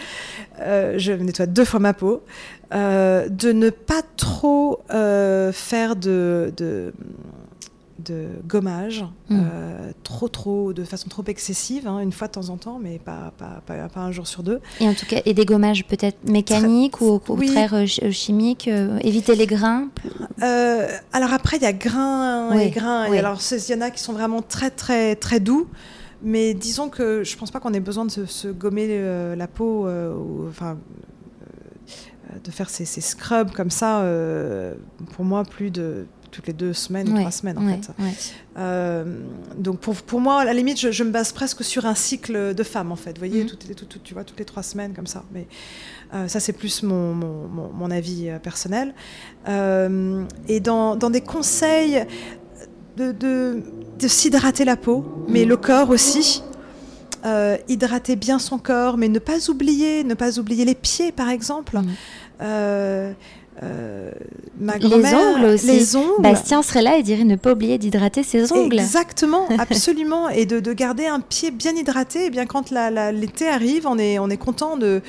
[0.59, 2.23] euh, je nettoie deux fois ma peau.
[2.73, 6.93] Euh, de ne pas trop euh, faire de, de,
[7.97, 9.39] de gommage, Mm.
[9.41, 12.99] euh, trop trop, de façon trop excessive, hein, une fois de temps en temps, mais
[12.99, 14.59] pas, pas, pas, pas un jour sur deux.
[14.81, 17.45] Et en tout cas, et des gommages peut-être mécaniques ou au Oui.
[17.47, 19.87] contraire euh, ch- chimiques, euh, éviter les grains.
[21.13, 23.09] Alors après, il y a grains Oui, et grains.
[23.09, 23.15] oui.
[23.15, 25.67] Et alors, il y en a qui sont vraiment très, très, très doux.
[26.21, 28.87] Mais disons que je pense pas qu'on ait besoin de se, se gommer
[29.35, 30.77] la peau, ou, enfin,
[32.43, 34.03] de faire ces, ces scrubs comme ça.
[35.13, 36.05] pour moi, plus de
[36.35, 38.03] toutes les deux semaines ou Ouais, trois semaines en ouais, fait.
[38.03, 38.11] ouais.
[38.57, 39.03] Euh,
[39.57, 42.53] donc pour, pour moi, à la limite, je, je me base presque sur un cycle
[42.53, 43.11] de femmes en fait.
[43.17, 43.49] Vous voyez, Mhm.
[43.49, 45.23] toutes les- tout- tout- tu vois, toutes les trois semaines comme ça.
[45.33, 45.47] Mais
[46.13, 48.93] euh, ça, c'est plus mon, mon, mon- mon avis euh, personnel.
[49.47, 52.05] Euh, et dans, dans des conseils
[52.97, 53.63] de, de,
[53.99, 55.49] de s'hydrater la peau, mais Mhm.
[55.49, 56.43] le corps aussi.
[57.67, 61.77] Hydrater bien son corps, mais ne pas oublier, ne pas oublier les pieds, par exemple.
[61.79, 63.15] Mhm.
[63.63, 64.11] Euh,
[64.59, 65.67] ma Les ongles aussi.
[65.67, 66.21] Les ongles.
[66.21, 68.75] Bastien serait là et dirait ne pas oublier d'hydrater ses ongles.
[68.79, 70.29] Exactement, absolument.
[70.29, 72.25] et de, de garder un pied bien hydraté.
[72.25, 72.71] Et bien quand
[73.13, 75.01] l'été arrive, on est, on est content de,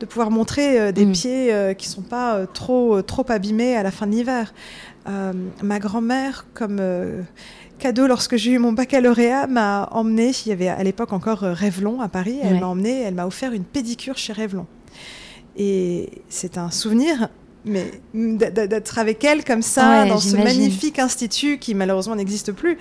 [0.00, 1.12] de pouvoir montrer euh, des Mm.
[1.12, 4.54] pieds euh, qui ne sont pas euh, trop, trop abîmés à la fin de l'hiver.
[5.62, 6.82] Ma grand-mère, comme
[7.78, 12.02] cadeau lorsque j'ai eu mon baccalauréat, m'a emmené, il y avait à l'époque encore Revlon
[12.02, 12.60] à Paris, elle Ouais.
[12.60, 14.66] m'a emmené, elle m'a offert une pédicure chez Revlon.
[15.56, 17.30] Et c'est un souvenir
[17.64, 22.78] mais d'être avec elle comme ça dans ce magnifique institut qui malheureusement n'existe plus,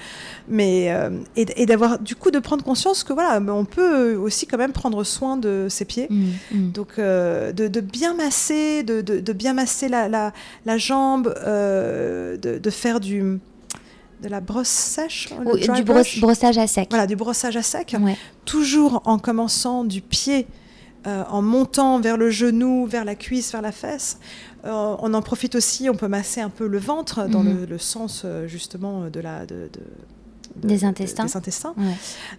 [0.48, 4.58] mais euh, et, d'avoir du coup de prendre conscience que voilà, on peut aussi quand
[4.58, 6.72] même prendre soin de ses pieds, mm, mm.
[6.72, 13.40] donc euh, de, bien masser, de, bien masser la, la, jambe, euh, de, faire du
[14.24, 15.30] de la brosse sèche
[15.76, 16.88] du brossage à sec.
[16.90, 17.96] Voilà, du brossage à sec.
[18.46, 20.48] Toujours en commençant du pied,
[21.06, 24.20] en montant vers le genou, vers la cuisse, vers la fesse,
[24.66, 27.80] euh, on en profite aussi, on peut masser un peu le ventre dans le, mhm.
[27.80, 29.46] sens euh, justement de la,
[30.56, 31.28] des intestins.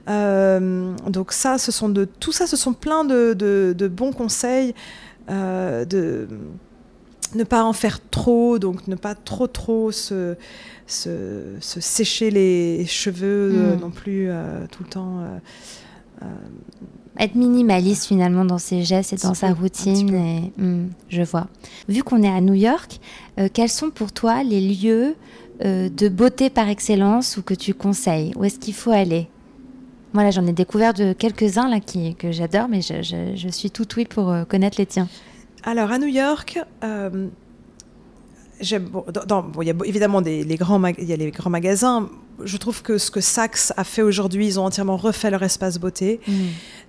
[0.08, 4.74] Euh, donc ça, ce sont de tout ça, ce sont plein de, bons conseils
[5.28, 6.28] de
[7.34, 10.34] ne pas en faire trop, donc ne pas trop trop se,
[10.86, 13.80] sécher les cheveux mhm.
[13.80, 14.30] non plus
[14.70, 15.22] tout le temps
[17.18, 20.14] être minimaliste finalement dans ses gestes et dans sa routine.
[20.14, 21.48] Et, hmm, je vois.
[21.88, 23.00] Vu qu'on est à New York,
[23.38, 25.16] euh, quels sont pour toi les lieux
[25.64, 28.32] euh, de beauté par excellence ou que tu conseilles?
[28.36, 29.28] Où est-ce qu'il faut aller?
[30.14, 33.86] Moi là, j'en ai découvert de quelques-uns là qui, que j'adore, mais je, suis tout
[33.96, 35.08] oui pour euh, connaître les tiens.
[35.64, 36.60] Alors à New York.
[38.60, 38.90] J'aime,
[39.60, 42.08] il y a évidemment des, les grands il y a les grands magasins.
[42.44, 45.78] Je trouve que ce que Saks a fait aujourd'hui, ils ont entièrement refait leur espace
[45.78, 46.20] beauté.
[46.26, 46.32] Hmm.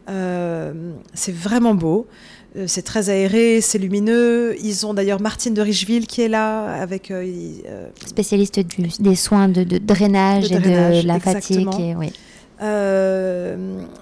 [0.10, 0.74] Euh,
[1.14, 2.08] c'est vraiment beau.
[2.56, 4.56] Euh, c'est très aéré, c'est lumineux.
[4.64, 8.60] Ils ont d'ailleurs Martine de Richeville qui est là avec euh, spécialiste
[9.00, 11.68] des soins de, drainage, et de la fatigue.
[11.98, 12.12] oui.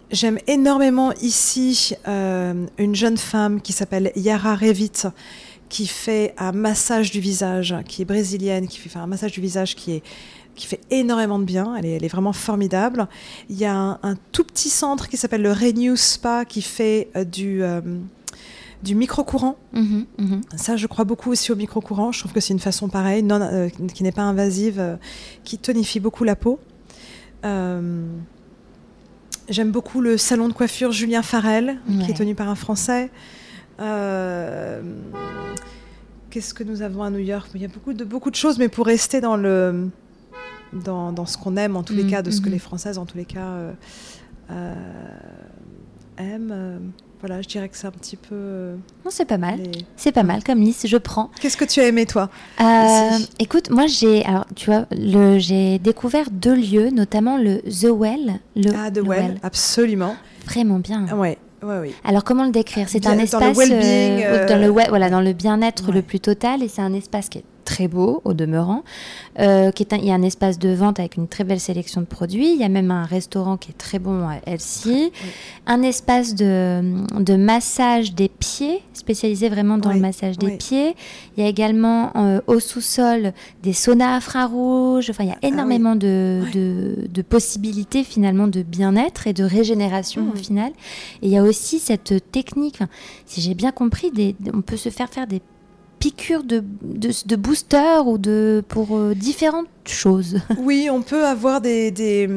[0.09, 5.09] J'aime énormément ici une jeune femme qui s'appelle Yara Revit
[5.69, 9.75] qui fait un massage du visage, qui est brésilienne, qui fait un massage du visage
[9.75, 10.03] qui est
[10.57, 11.75] qui fait énormément de bien.
[11.75, 13.07] Elle est, vraiment formidable.
[13.49, 17.23] Il y a un, tout petit centre qui s'appelle le Renew Spa qui fait euh,
[17.23, 17.79] du, euh,
[18.83, 19.57] du micro-courant.
[19.71, 20.41] Mhm, mhm.
[20.57, 22.11] Ça, je crois beaucoup aussi au micro-courant.
[22.11, 24.97] Je trouve que c'est une façon pareille, non, euh, qui n'est pas invasive,
[25.45, 26.59] qui tonifie beaucoup la peau.
[29.49, 33.09] J'aime beaucoup le salon de coiffure Julien Farel, qui est tenu par un Français.
[36.29, 37.47] Qu'est-ce que nous avons à New York?
[37.55, 39.89] Il y a beaucoup de, beaucoup de choses, mais pour rester dans le,
[40.73, 42.51] dans, ce qu'on aime, en tous les mm, cas, de ce que mm-hmm.
[42.51, 43.71] les Françaises, en tous les cas, euh,
[44.51, 44.73] euh,
[46.17, 46.51] aiment.
[46.51, 46.79] Euh,
[47.19, 48.73] voilà, je dirais que c'est un petit peu.
[49.03, 49.59] non, c'est pas mal.
[49.95, 51.31] C'est pas mal comme liste, je prends.
[51.41, 52.29] Qu'est-ce que tu as aimé, toi
[53.39, 54.23] Écoute, moi, j'ai.
[54.23, 58.39] Alors, tu vois, le, j'ai découvert deux lieux, notamment le The Well.
[58.55, 60.15] Le, ah, The well, absolument.
[60.45, 61.07] Vraiment bien.
[61.17, 61.39] Ouais.
[61.63, 61.95] Ouais, oui.
[62.03, 62.87] Alors comment le décrire?
[62.87, 66.67] C'est un espace dans le, dans le voilà dans le bien-être le plus total et
[66.67, 68.83] c'est un espace qui est très beau au demeurant.
[69.39, 71.99] Euh, qui est il y a un espace de vente avec une très belle sélection
[72.01, 72.53] de produits.
[72.53, 75.11] Il y a même un restaurant qui est très bon à Elsie.
[75.65, 76.81] Un espace de,
[77.19, 80.95] de, massage des pieds, spécialisé vraiment dans le massage des pieds.
[81.35, 85.09] Il y a également euh, au sous-sol des saunas infrarouges.
[85.09, 90.21] Enfin, il y a ah énormément de, de, possibilités finalement de bien-être et de régénération
[90.29, 90.37] au mm.
[90.37, 90.71] final.
[91.21, 92.79] Et il y a aussi cette technique,
[93.25, 95.41] si j'ai bien compris, des, on peut se faire faire des
[95.99, 100.39] piqûres de, de, booster ou de, pour euh, différentes choses.
[100.57, 102.27] Oui, on peut avoir des, des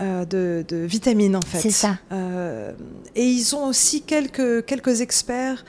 [0.00, 1.58] euh, de, de, vitamines en fait.
[1.58, 1.98] C'est ça.
[2.12, 2.72] Euh,
[3.14, 5.64] et ils ont aussi quelques, quelques experts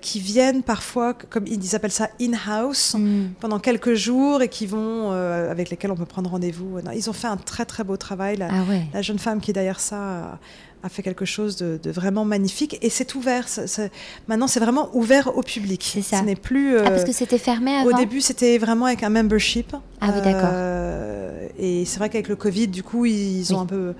[0.00, 3.30] qui viennent parfois, comme ils appellent ça in-house, mm.
[3.40, 6.78] pendant quelques jours et qui vont, avec lesquels on peut prendre rendez-vous.
[6.94, 8.36] Ils ont fait un très très beau travail.
[8.36, 10.38] La, ah la jeune femme qui est derrière ça
[10.82, 13.46] a fait quelque chose de, vraiment magnifique et c'est ouvert.
[14.26, 15.90] maintenant, c'est vraiment ouvert au public.
[15.94, 16.20] C'est ça.
[16.20, 16.78] Ce n'est plus.
[16.78, 17.90] ah, parce que c'était fermé avant?
[17.90, 19.74] Au début, c'était vraiment avec un membership.
[20.00, 20.50] Ah oui, d'accord.
[20.52, 23.94] Euh, et c'est vrai qu'avec le Covid, du coup, ils ont un peu.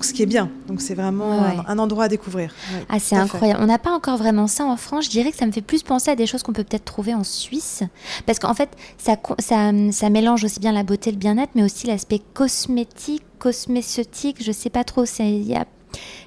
[0.00, 0.50] ce qui est bien.
[0.66, 1.30] Donc c'est vraiment
[1.68, 2.54] un, endroit à découvrir.
[2.88, 3.60] ah, c'est incroyable.
[3.62, 5.04] On n'a pas encore vraiment ça en France.
[5.04, 7.12] Je dirais que ça me fait plus penser à des choses qu'on peut peut-être trouver
[7.12, 7.82] en Suisse.
[8.24, 11.62] Parce qu'en fait, ça, ça, ça, mélange aussi bien la beauté et le bien-être, mais
[11.62, 14.42] aussi l'aspect cosmétique, cosmétique.
[14.42, 15.04] Je sais pas trop.
[15.18, 15.66] Il y a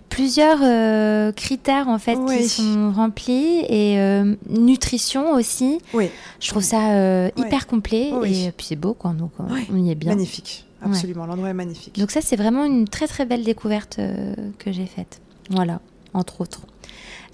[0.09, 5.80] plusieurs euh, critères en fait qui sont remplis et euh, nutrition aussi.
[5.93, 6.09] Oui.
[6.39, 9.95] Je trouve ça euh, hyper complet et puis c'est beau quoi, donc on y est
[9.95, 10.11] bien.
[10.11, 11.99] Magnifique, absolument, l'endroit est magnifique.
[11.99, 13.99] Donc ça c'est vraiment une très très belle découverte
[14.59, 15.20] que j'ai faite.
[15.49, 15.82] Voilà,
[16.13, 16.61] entre autres.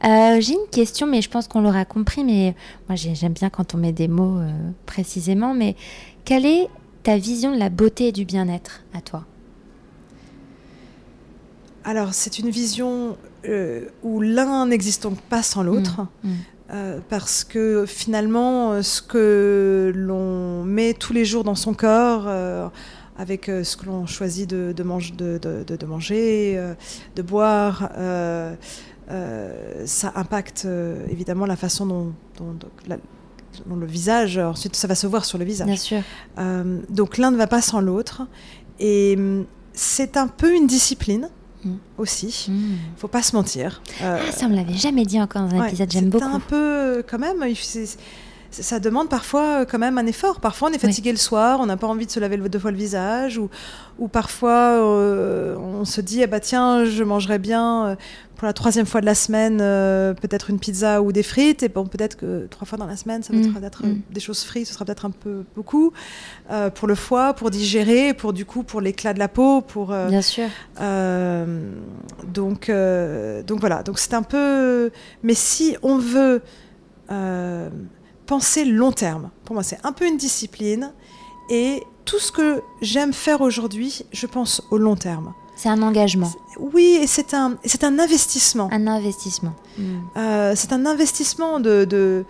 [0.03, 2.55] j'ai une question, mais je pense qu'on l'aura compris, mais
[2.89, 4.39] moi j'aime bien quand on met des mots
[4.85, 5.75] précisément, mais
[6.25, 6.67] quelle est
[7.03, 9.25] ta vision de la beauté et du bien-être à toi?
[11.83, 13.17] Alors, c'est une vision
[13.47, 16.01] euh, où l'un n'existe pas sans l'autre.
[16.23, 16.35] Mm, mm.
[16.73, 22.29] Euh, parce que finalement, euh, ce que l'on met tous les jours dans son corps,
[23.17, 26.59] avec ce que l'on choisit de, de, de, manger,
[27.15, 27.89] de boire,
[29.85, 30.67] ça impacte
[31.09, 32.13] évidemment la façon dont,
[33.51, 35.67] selon le visage, ensuite ça va se voir sur le visage.
[35.67, 36.01] Bien sûr.
[36.89, 38.23] Donc l'un ne va pas sans l'autre.
[38.79, 41.29] Et hum, c'est un peu une discipline
[41.63, 41.75] Mm.
[41.97, 42.47] aussi.
[42.49, 42.75] Mm.
[42.97, 43.81] Faut pas se mentir.
[44.01, 46.09] Euh, Ah, ça, on me l'avait jamais dit encore dans un ouais, épisode, j'aime c'est
[46.09, 46.25] beaucoup.
[46.25, 47.43] un peu quand même.
[48.51, 50.39] Ça demande parfois euh, quand même un effort.
[50.39, 52.71] Parfois, on est fatigué le soir, on n'a pas envie de se laver deux fois
[52.71, 53.49] le visage, ou,
[53.97, 57.95] ou parfois euh, on se dit ah bah tiens, je mangerais bien euh,
[58.35, 61.63] pour la troisième fois de la semaine euh, peut-être une pizza ou des frites.
[61.63, 64.01] Et bon, peut-être que trois fois dans la semaine, ça va Mm, être mm.
[64.09, 65.93] des choses frites, ce sera peut-être un peu beaucoup
[66.51, 69.87] euh, pour le foie, pour digérer, pour du coup pour l'éclat de la peau, pour
[69.87, 70.49] Bien sûr.
[72.27, 72.69] donc,
[73.47, 74.91] donc voilà, donc c'est un peu.
[75.23, 76.41] Mais si on veut
[78.25, 80.91] penser long terme, pour moi c'est un peu une discipline.
[81.49, 85.33] Et tout ce que j'aime faire aujourd'hui, je pense au long terme.
[85.55, 88.67] C'est un engagement, Oui, et c'est un, c'est un investissement.
[88.71, 89.53] un investissement.
[90.17, 92.25] Euh, c'est un investissement de, de,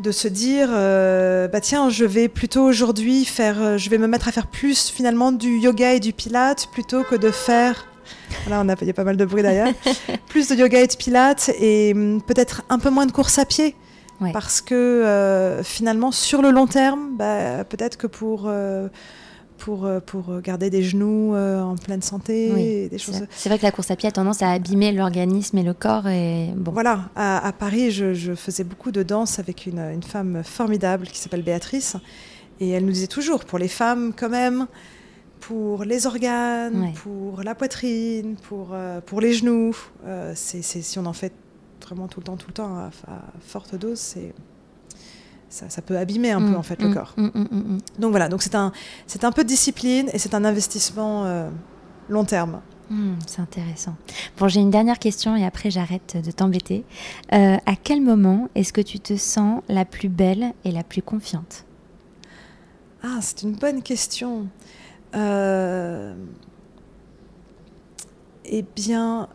[0.00, 4.08] de se dire euh, bah tiens, je vais plutôt aujourd'hui faire, euh, je vais me
[4.08, 7.86] mettre à faire plus finalement du yoga et du pilate plutôt que de faire.
[8.48, 9.72] Là, on a, il y a pas mal de bruit derrière.
[10.28, 13.44] plus de yoga et de pilates et hum, peut-être un peu moins de course à
[13.44, 13.76] pied.
[14.22, 14.32] Ouais.
[14.32, 18.88] Parce que euh, finalement, sur le long terme, bah, peut-être que pour, euh,
[19.58, 23.26] pour, euh, pour garder des genoux euh, en pleine santé, Oui, et des choses.
[23.30, 26.06] C'est vrai que la course à pied a tendance à abîmer l'organisme et le corps.
[26.08, 26.72] Et bon.
[26.72, 31.06] Voilà, à, à Paris, je, je faisais beaucoup de danse avec une, une femme formidable
[31.06, 31.96] qui s'appelle Béatrice.
[32.60, 34.66] Et elle nous disait toujours, pour les femmes quand même,
[35.40, 36.92] pour les organes, Ouais.
[37.02, 39.74] pour la poitrine, pour, euh, pour les genoux,
[40.06, 41.32] euh, c'est- si on en fait
[41.92, 44.34] vraiment tout le temps, tout le temps, à, à forte dose, c'est,
[45.50, 47.14] ça, ça peut abîmer un peu Mm, en fait le mm, corps.
[47.16, 47.78] mm.
[47.98, 48.72] Donc voilà, donc c'est un,
[49.06, 51.50] c'est un peu de discipline et c'est un investissement euh,
[52.08, 52.60] long terme.
[53.26, 53.94] C'est intéressant.
[54.36, 56.84] Bon, j'ai une dernière question et après j'arrête de t'embêter.
[57.32, 61.00] Euh, à quel moment est-ce que tu te sens la plus belle et la plus
[61.00, 61.64] confiante?
[63.02, 64.46] Ah, c'est une bonne question.
[65.14, 66.14] Euh,
[68.44, 69.28] Eh bien,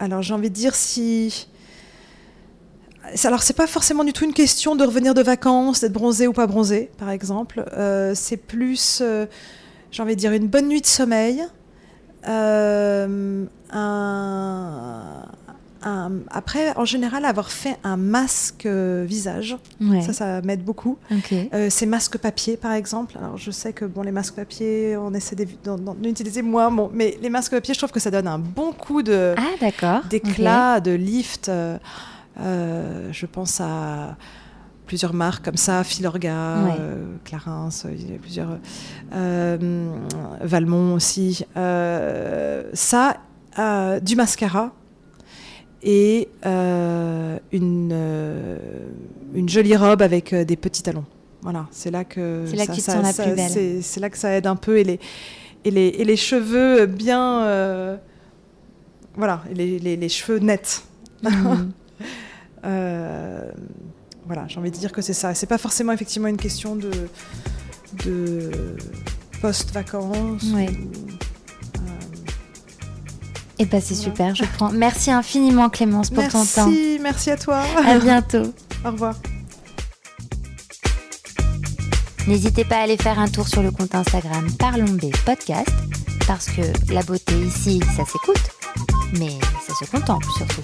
[0.00, 1.46] alors j'ai envie de dire si.
[3.24, 6.32] Alors, c'est pas forcément du tout une question de revenir de vacances, d'être bronzé ou
[6.32, 7.64] pas bronzé, par exemple.
[7.76, 9.26] Euh, c'est plus, euh,
[9.90, 11.44] j'ai envie de dire, une bonne nuit de sommeil,
[12.28, 15.24] euh, un,
[15.82, 20.02] un- après, en général, avoir fait un masque euh, visage, Ouais.
[20.02, 20.98] ça, ça m'aide beaucoup.
[21.54, 23.16] Euh, ces masques papier, par exemple.
[23.18, 26.70] Alors, je sais que bon, les masques papier, on essaie d'en- utiliser moins.
[26.70, 30.00] Bon, mais les masques papier, je trouve que ça donne un bon coup de Ah,
[30.10, 31.48] d'éclat, de lift.
[31.48, 31.78] Euh,
[33.12, 34.16] je pense à
[34.86, 36.76] plusieurs marques comme ça, Filorga, Ouais.
[36.80, 38.58] euh, Clarins, euh, il y a plusieurs.
[39.12, 39.56] euh,
[40.42, 41.44] Valmont aussi.
[42.74, 43.16] Ça,
[44.02, 44.72] du mascara
[45.82, 48.58] et euh, une, euh,
[49.34, 51.04] une jolie robe avec euh, des petits talons.
[51.42, 53.82] Voilà, c'est là que C'est là que ça- la plus belle.
[53.82, 55.00] C'est là que ça aide un peu et les
[55.64, 57.96] et les, et les cheveux bien euh,
[59.14, 60.82] voilà, les, les, les cheveux nets.
[61.22, 61.70] Hmm.
[62.64, 63.50] Euh,
[64.26, 65.32] voilà, j'ai envie de dire que c'est ça.
[65.34, 66.90] C'est pas forcément effectivement une question de,
[68.04, 68.50] de
[69.40, 70.44] post-vacances.
[70.54, 70.68] Ouais.
[70.68, 71.29] ou, euh,
[73.62, 74.70] Eh ben, c'est super, je prends.
[74.70, 76.66] Merci infiniment, Clémence, pour ton temps.
[76.66, 77.60] merci, merci à toi.
[77.86, 78.54] À bientôt.
[78.86, 79.14] Au revoir.
[82.26, 85.68] N'hésitez pas à aller faire un tour sur le compte Instagram Parlons B Podcast,
[86.26, 88.50] parce que la beauté ici, ça s'écoute,
[89.18, 90.62] mais ça se contemple surtout.